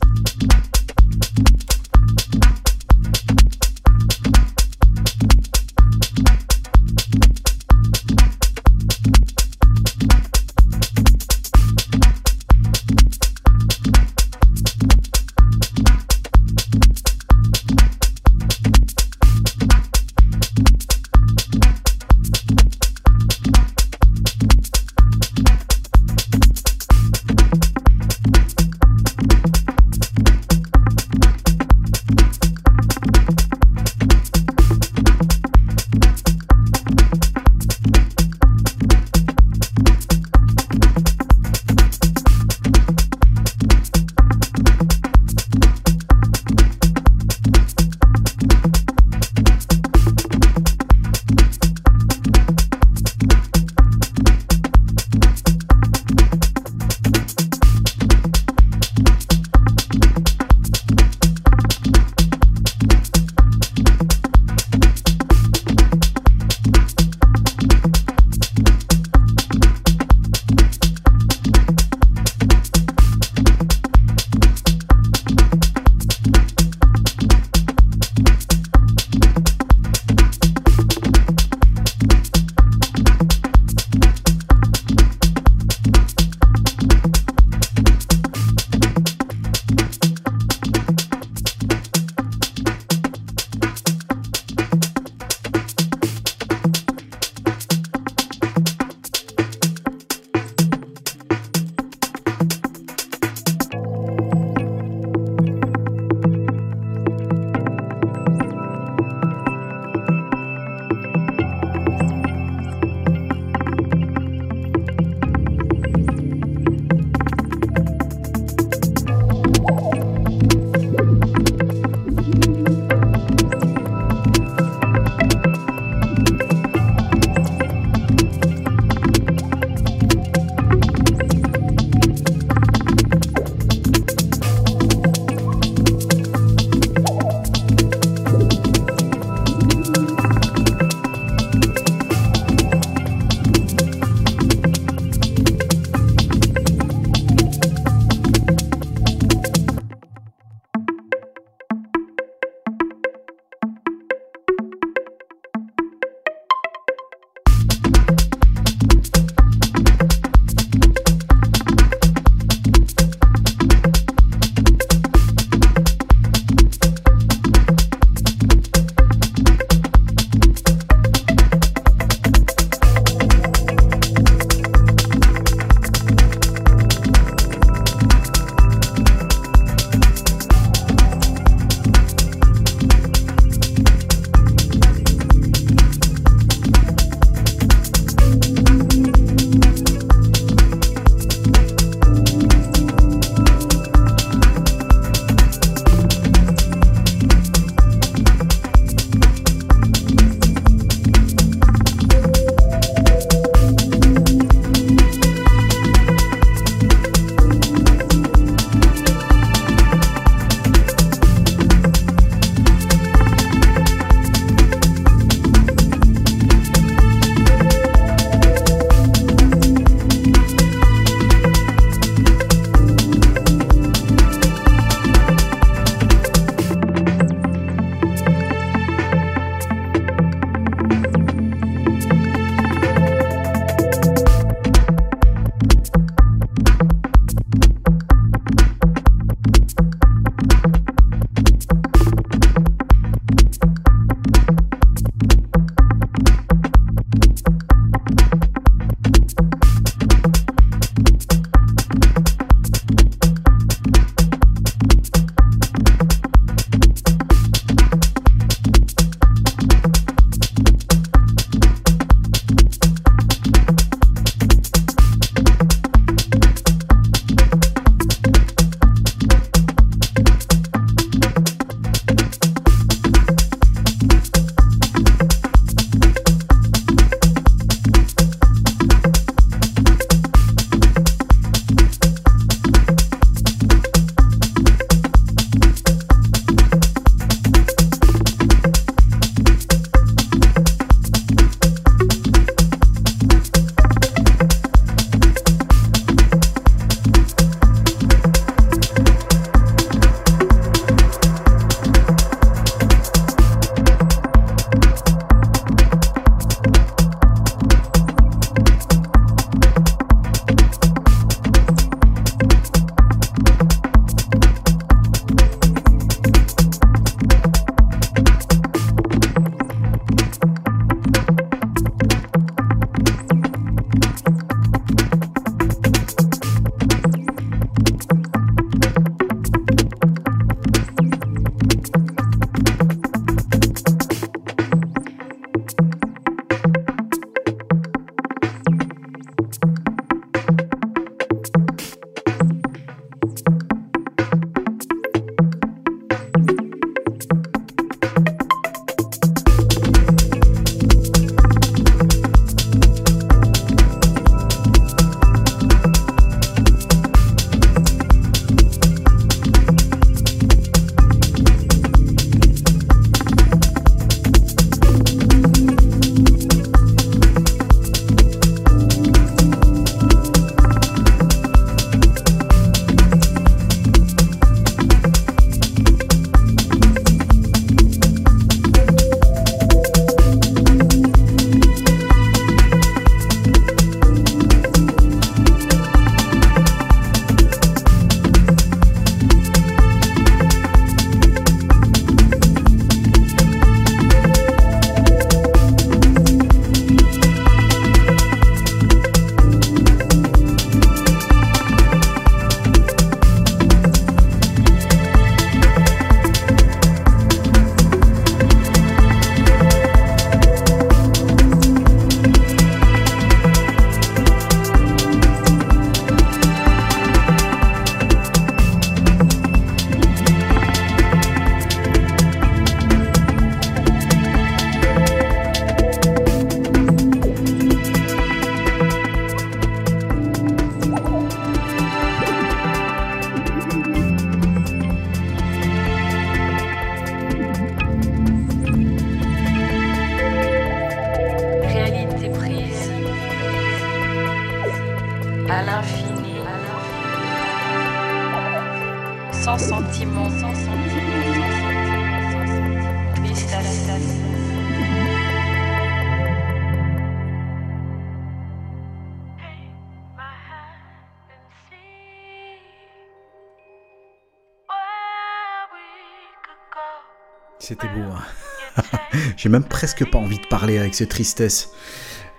[469.42, 471.72] J'ai même presque pas envie de parler avec cette tristesse.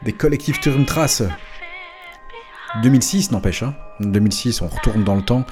[0.04, 1.24] Des collectifs Turmtrace.
[2.80, 3.74] 2006 n'empêche, hein.
[4.00, 5.44] 2006 on retourne dans le temps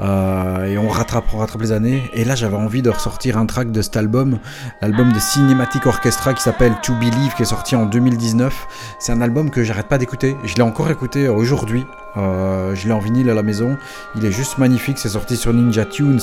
[0.00, 1.26] euh, et on rattrape,
[1.60, 2.02] les années.
[2.14, 4.38] Et là j'avais envie de ressortir un track de cet album,
[4.80, 8.54] l'album de Cinematic Orchestra qui s'appelle To Believe qui est sorti en 2019.
[8.98, 10.36] C'est un album que j'arrête pas d'écouter.
[10.44, 11.84] Je l'ai encore écouté aujourd'hui.
[12.16, 13.76] Euh, je l'ai en vinyle à la maison.
[14.16, 14.98] Il est juste magnifique.
[14.98, 16.20] C'est sorti sur Ninja Tunes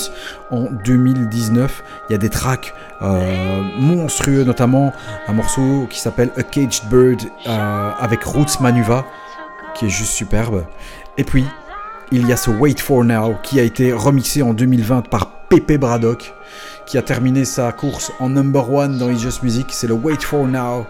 [0.51, 1.83] en 2019.
[2.09, 4.93] Il y a des tracks euh, monstrueux, notamment
[5.27, 9.05] un morceau qui s'appelle A Caged Bird avec Roots Manuva
[9.77, 10.65] qui est juste superbe.
[11.17, 11.45] Et puis,
[12.11, 15.77] il y a ce Wait for Now qui a été remixé en 2020 par Pepe
[15.79, 16.33] Braddock,
[16.85, 19.67] qui a terminé sa course en number one dans It's Just Music.
[19.69, 20.85] C'est le Wait for Now.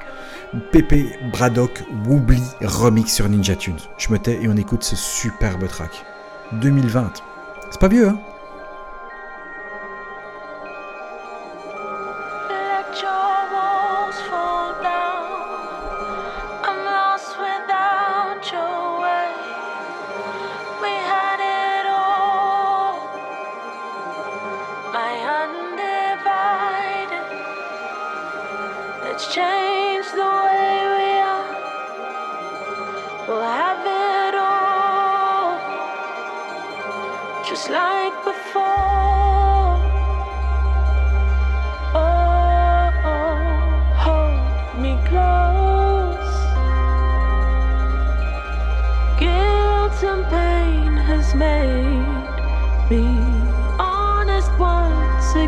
[0.72, 3.80] Pepe Braddock Woobly remix sur Ninja Tunes.
[3.98, 6.06] Je me tais et on écoute ce superbe track.
[6.54, 7.12] 2020.
[7.70, 8.18] C'est pas vieux, hein?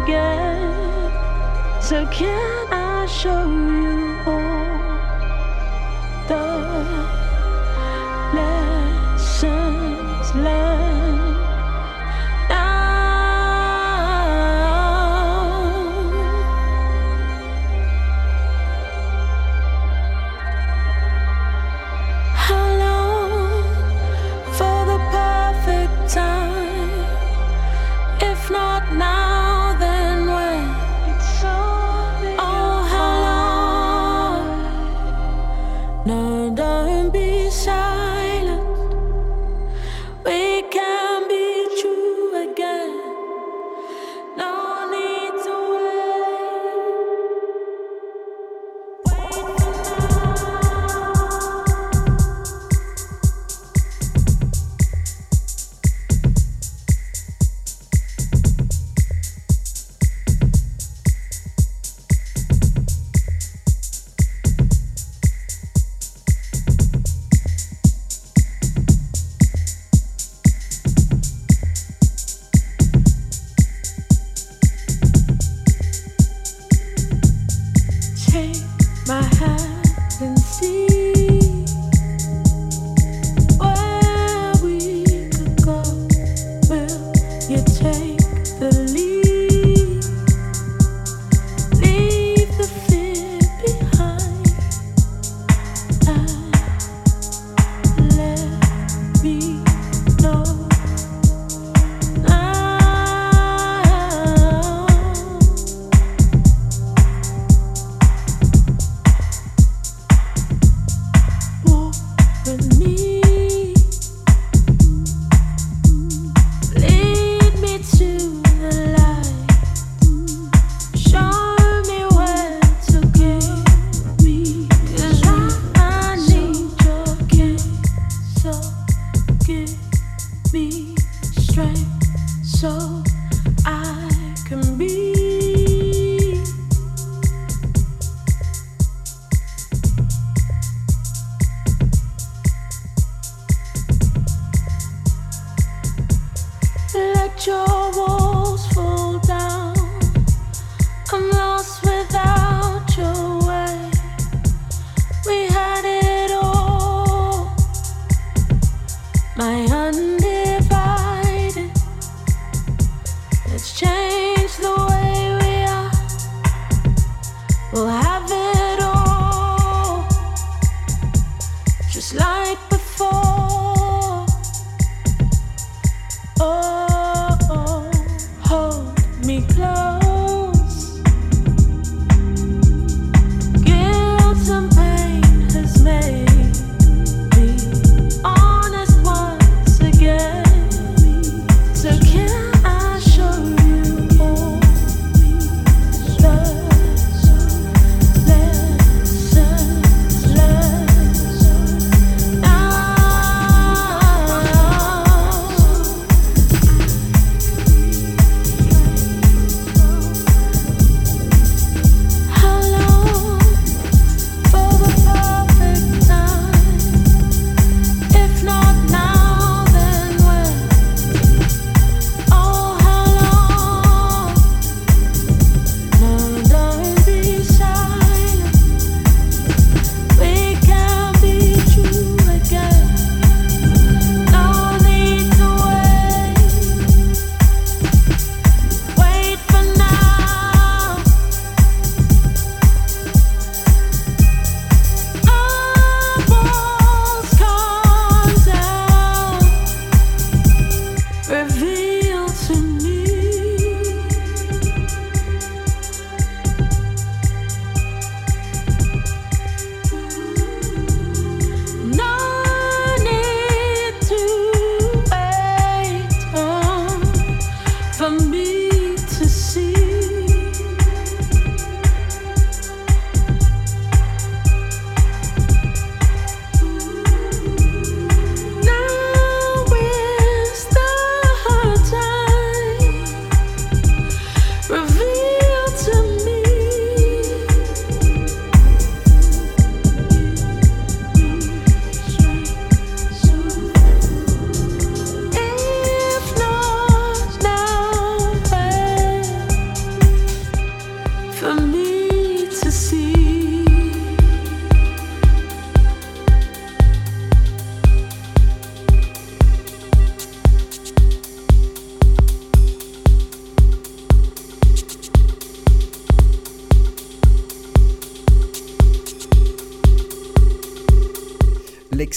[0.10, 1.82] Again.
[1.82, 4.09] So can I show you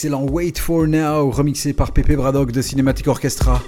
[0.02, 3.62] l'excellent Wait for Now, remixé par Pepe Braddock de Cinematic Orchestra.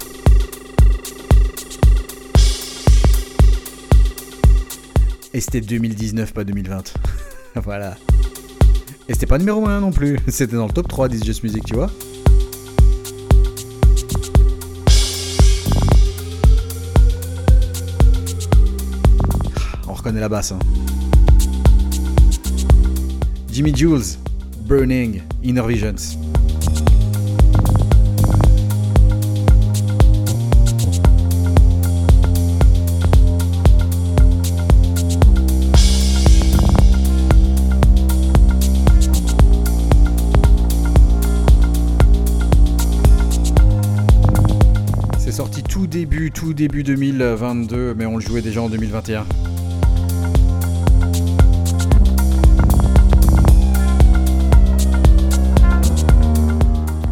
[5.33, 6.93] Et c'était 2019, pas 2020.
[7.63, 7.95] voilà.
[9.07, 11.63] Et c'était pas numéro 1 non plus, c'était dans le top 3 d'Is Just Music,
[11.63, 11.89] tu vois.
[19.87, 20.51] On reconnaît la basse.
[20.51, 20.59] Hein.
[23.49, 24.17] Jimmy Jules,
[24.67, 26.24] Burning, Inner Visions.
[46.53, 49.25] Début 2022, mais on le jouait déjà en 2021.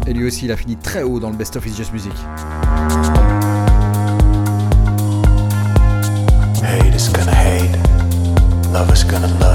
[0.06, 2.12] Et lui aussi, il a fini très haut dans le Best of Is Just Music.
[8.74, 9.53] Love is gonna love.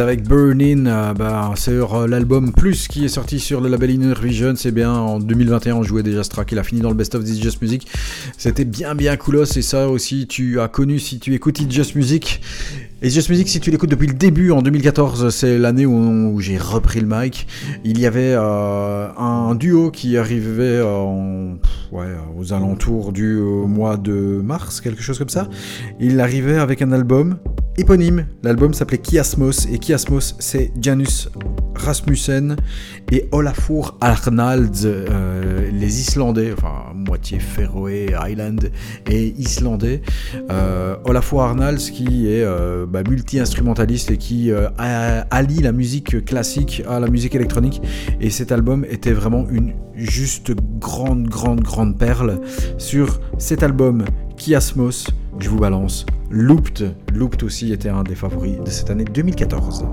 [0.00, 4.14] Avec Burning euh, bah, sur euh, l'album Plus qui est sorti sur le label Inner
[4.20, 4.54] Vision.
[4.56, 7.14] C'est bien, en 2021 on jouait déjà ce track, il a fini dans le Best
[7.14, 7.86] of This Just Music.
[8.38, 11.96] C'était bien bien coolos et ça aussi tu as connu si tu écoutes It's Just
[11.96, 12.40] Music.
[13.02, 16.58] Et Just Music, si tu l'écoutes depuis le début, en 2014, c'est l'année où, j'ai
[16.58, 17.46] repris le mic.
[17.82, 20.82] Il y avait euh, un duo qui arrivait
[21.92, 22.08] ouais,
[22.38, 24.12] aux alentours du mois de
[24.44, 25.48] mars, quelque chose comme ça.
[25.98, 27.38] Il arrivait avec un album
[27.76, 28.26] éponyme.
[28.42, 31.28] L'album s'appelait Kiasmos et Kiasmos c'est Janus
[31.74, 32.56] Rasmussen
[33.10, 38.70] et Olafur Arnald, euh, les Islandais, enfin moitié Féroé, Island
[39.08, 40.02] et Islandais.
[40.50, 47.00] Euh, Olafur Arnald qui est euh, bah, multi-instrumentaliste et qui allie la musique classique à
[47.00, 47.80] la musique électronique.
[48.20, 52.40] Et cet album était vraiment une juste grande, grande, grande perle.
[52.78, 54.04] Sur cet album,
[54.40, 55.04] Kiasmos,
[55.38, 56.94] je vous balance Looped.
[57.12, 59.84] Looped aussi était un des favoris de cette année 2014.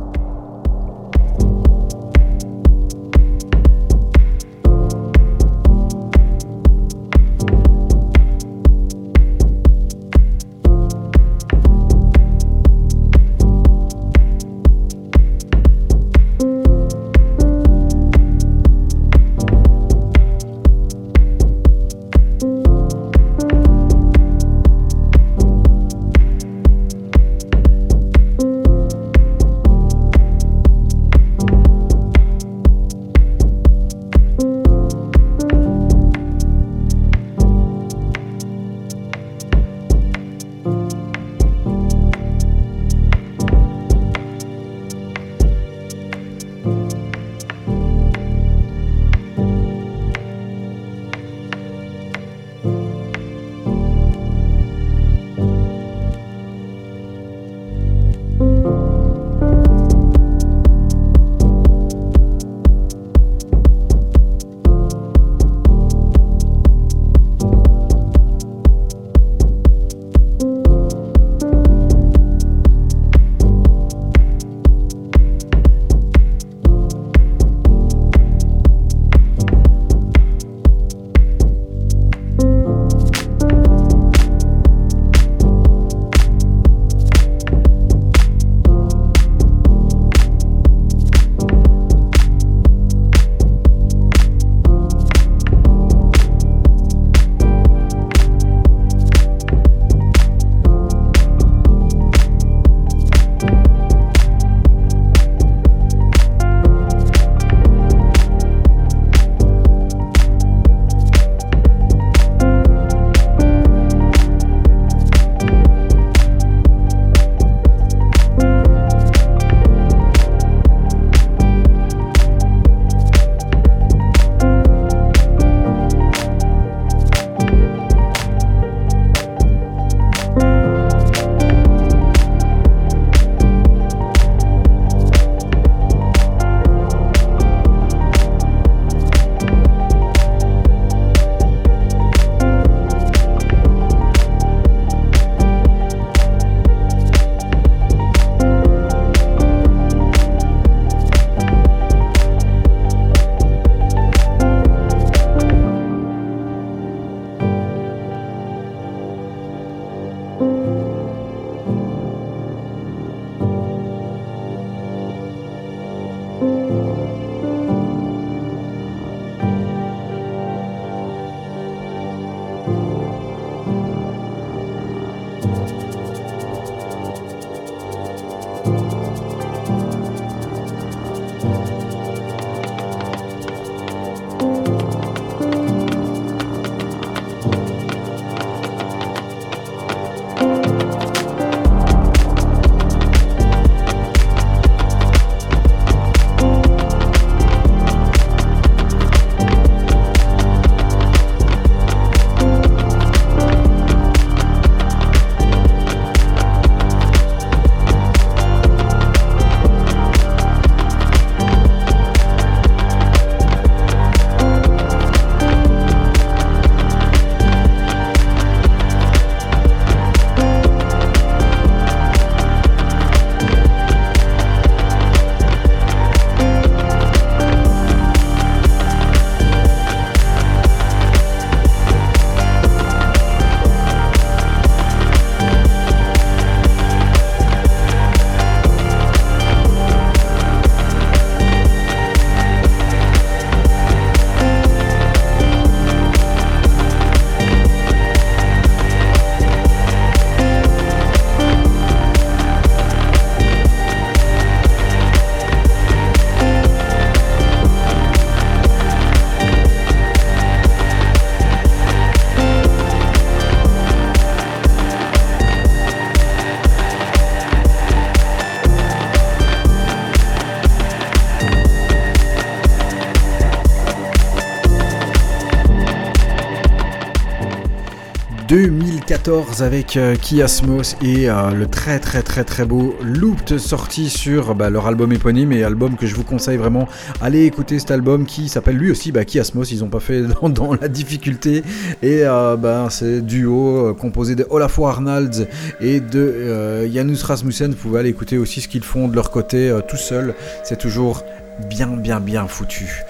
[279.27, 284.69] 2014 avec euh, Kiasmos et euh, le très très très beau Looped sorti sur bah,
[284.69, 286.87] leur album éponyme et album que je vous conseille vraiment.
[287.19, 290.73] Allez écouter cet album qui s'appelle lui aussi bah, Kiasmos, ils ont pas fait dans,
[290.73, 291.63] la difficulté
[292.01, 295.45] et euh, bah, c'est duo composé de Olafur Arnalds
[295.81, 297.71] et de Janus Rasmussen.
[297.71, 300.35] Vous pouvez aller écouter aussi ce qu'ils font de leur côté tout seul.
[300.63, 301.23] C'est toujours
[301.69, 303.03] bien bien bien foutu.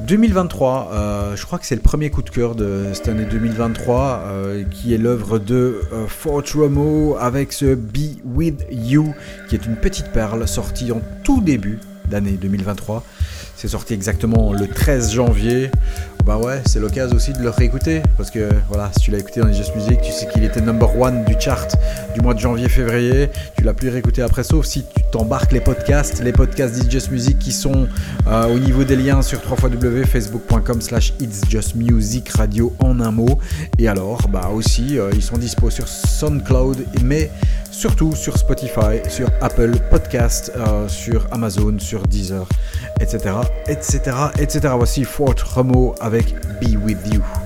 [0.00, 4.22] 2023, euh, je crois que c'est le premier coup de cœur de cette année 2023,
[4.26, 9.14] euh, qui est l'œuvre de euh, Fort Romo avec ce Be With You,
[9.48, 13.04] qui est une petite perle sortie en tout début d'année 2023.
[13.56, 15.70] C'est sorti exactement le 13 janvier.
[16.26, 18.02] Bah ouais, c'est l'occasion aussi de le réécouter.
[18.18, 20.60] Parce que voilà, si tu l'as écouté dans les Just Music, tu sais qu'il était
[20.60, 21.74] number one du chart
[22.14, 23.30] du mois de janvier-février.
[23.56, 27.10] Tu l'as plus réécouté après, sauf si tu t'embarques les podcasts, les podcasts d'It's Just
[27.12, 27.88] Music qui sont
[28.26, 33.38] euh, au niveau des liens sur www.facebook.com slash It's Just Music Radio en un mot.
[33.78, 37.30] Et alors, bah aussi, euh, ils sont dispo sur SoundCloud, mais
[37.70, 42.48] surtout sur Spotify, sur Apple Podcast, euh, sur Amazon, sur Deezer,
[43.00, 44.74] etc., etc., etc.
[44.76, 47.45] Voici Fort Remo avec Be With You.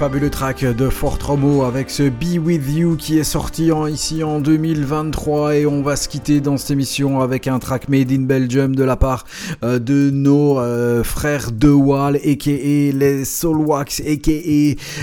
[0.00, 4.40] Fabuleux, track de Fort Romo avec ce Be With You qui est sorti ici en
[4.40, 8.74] 2023 et on va se quitter dans cette émission avec un track made in Belgium
[8.74, 9.26] de la part
[9.62, 14.32] euh, de nos euh, frères de Wall aka les Soulwax aka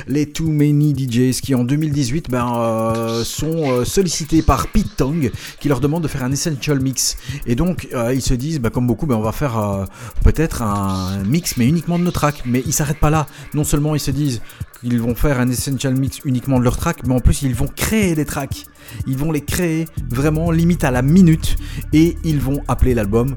[0.07, 5.69] les Too Many DJs qui en 2018 ben, euh, sont sollicités par Pete Tong qui
[5.69, 7.17] leur demande de faire un essential mix.
[7.45, 9.85] Et donc ils se disent ben, comme beaucoup ben, on va faire
[10.23, 12.41] peut-être un mix mais uniquement de nos tracks.
[12.47, 13.27] Mais ils s'arrêtent pas là.
[13.53, 14.41] Non seulement ils se disent
[14.79, 17.67] qu'ils vont faire un essential mix uniquement de leurs tracks, mais en plus ils vont
[17.67, 18.65] créer des tracks.
[19.05, 21.57] Ils vont les créer vraiment limite à la minute
[21.93, 23.35] et ils vont appeler l'album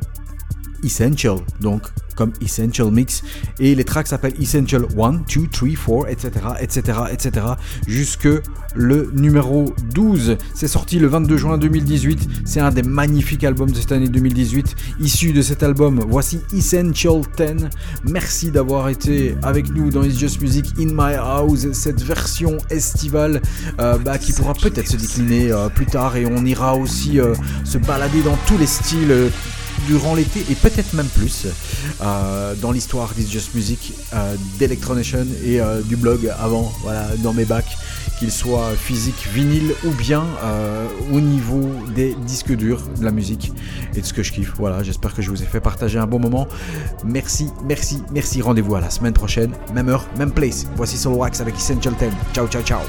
[0.83, 1.37] Essential.
[1.61, 1.83] Donc
[2.21, 3.23] comme Essential Mix
[3.59, 6.47] et les tracks s'appellent Essential 1, 2, 3, 4, etc.
[6.61, 6.99] etc.
[7.13, 7.47] etc.
[7.87, 8.29] jusque
[8.75, 10.37] le numéro 12.
[10.55, 12.29] C'est sorti le 22 juin 2018.
[12.45, 14.77] C'est un des magnifiques albums de cette année 2018.
[15.01, 17.69] Issu de cet album, voici Essential 10.
[18.05, 23.41] Merci d'avoir été avec nous dans It's Just Music in My House, cette version estivale
[23.81, 27.35] euh, bah, qui pourra peut-être se décliner euh, plus tard et on ira aussi euh,
[27.65, 29.31] se balader dans tous les styles.
[29.87, 31.47] Durant l'été et peut-être même plus
[32.01, 37.33] euh, dans l'histoire d'It's Just Music, euh, d'Electronation et euh, du blog avant, voilà, dans
[37.33, 37.77] mes bacs,
[38.19, 40.25] qu'ils soient physiques, vinyle ou bien
[41.13, 43.53] au niveau des disques durs de la musique
[43.95, 44.53] et de ce que je kiffe.
[44.59, 46.47] Voilà, j'espère que je vous ai fait partager un bon moment.
[47.05, 48.43] Merci, merci, merci.
[48.43, 50.67] Rendez-vous à la semaine prochaine, même heure, même place.
[50.77, 52.09] Voici Solo Wax avec Essential 10.
[52.35, 52.81] Ciao, ciao, ciao.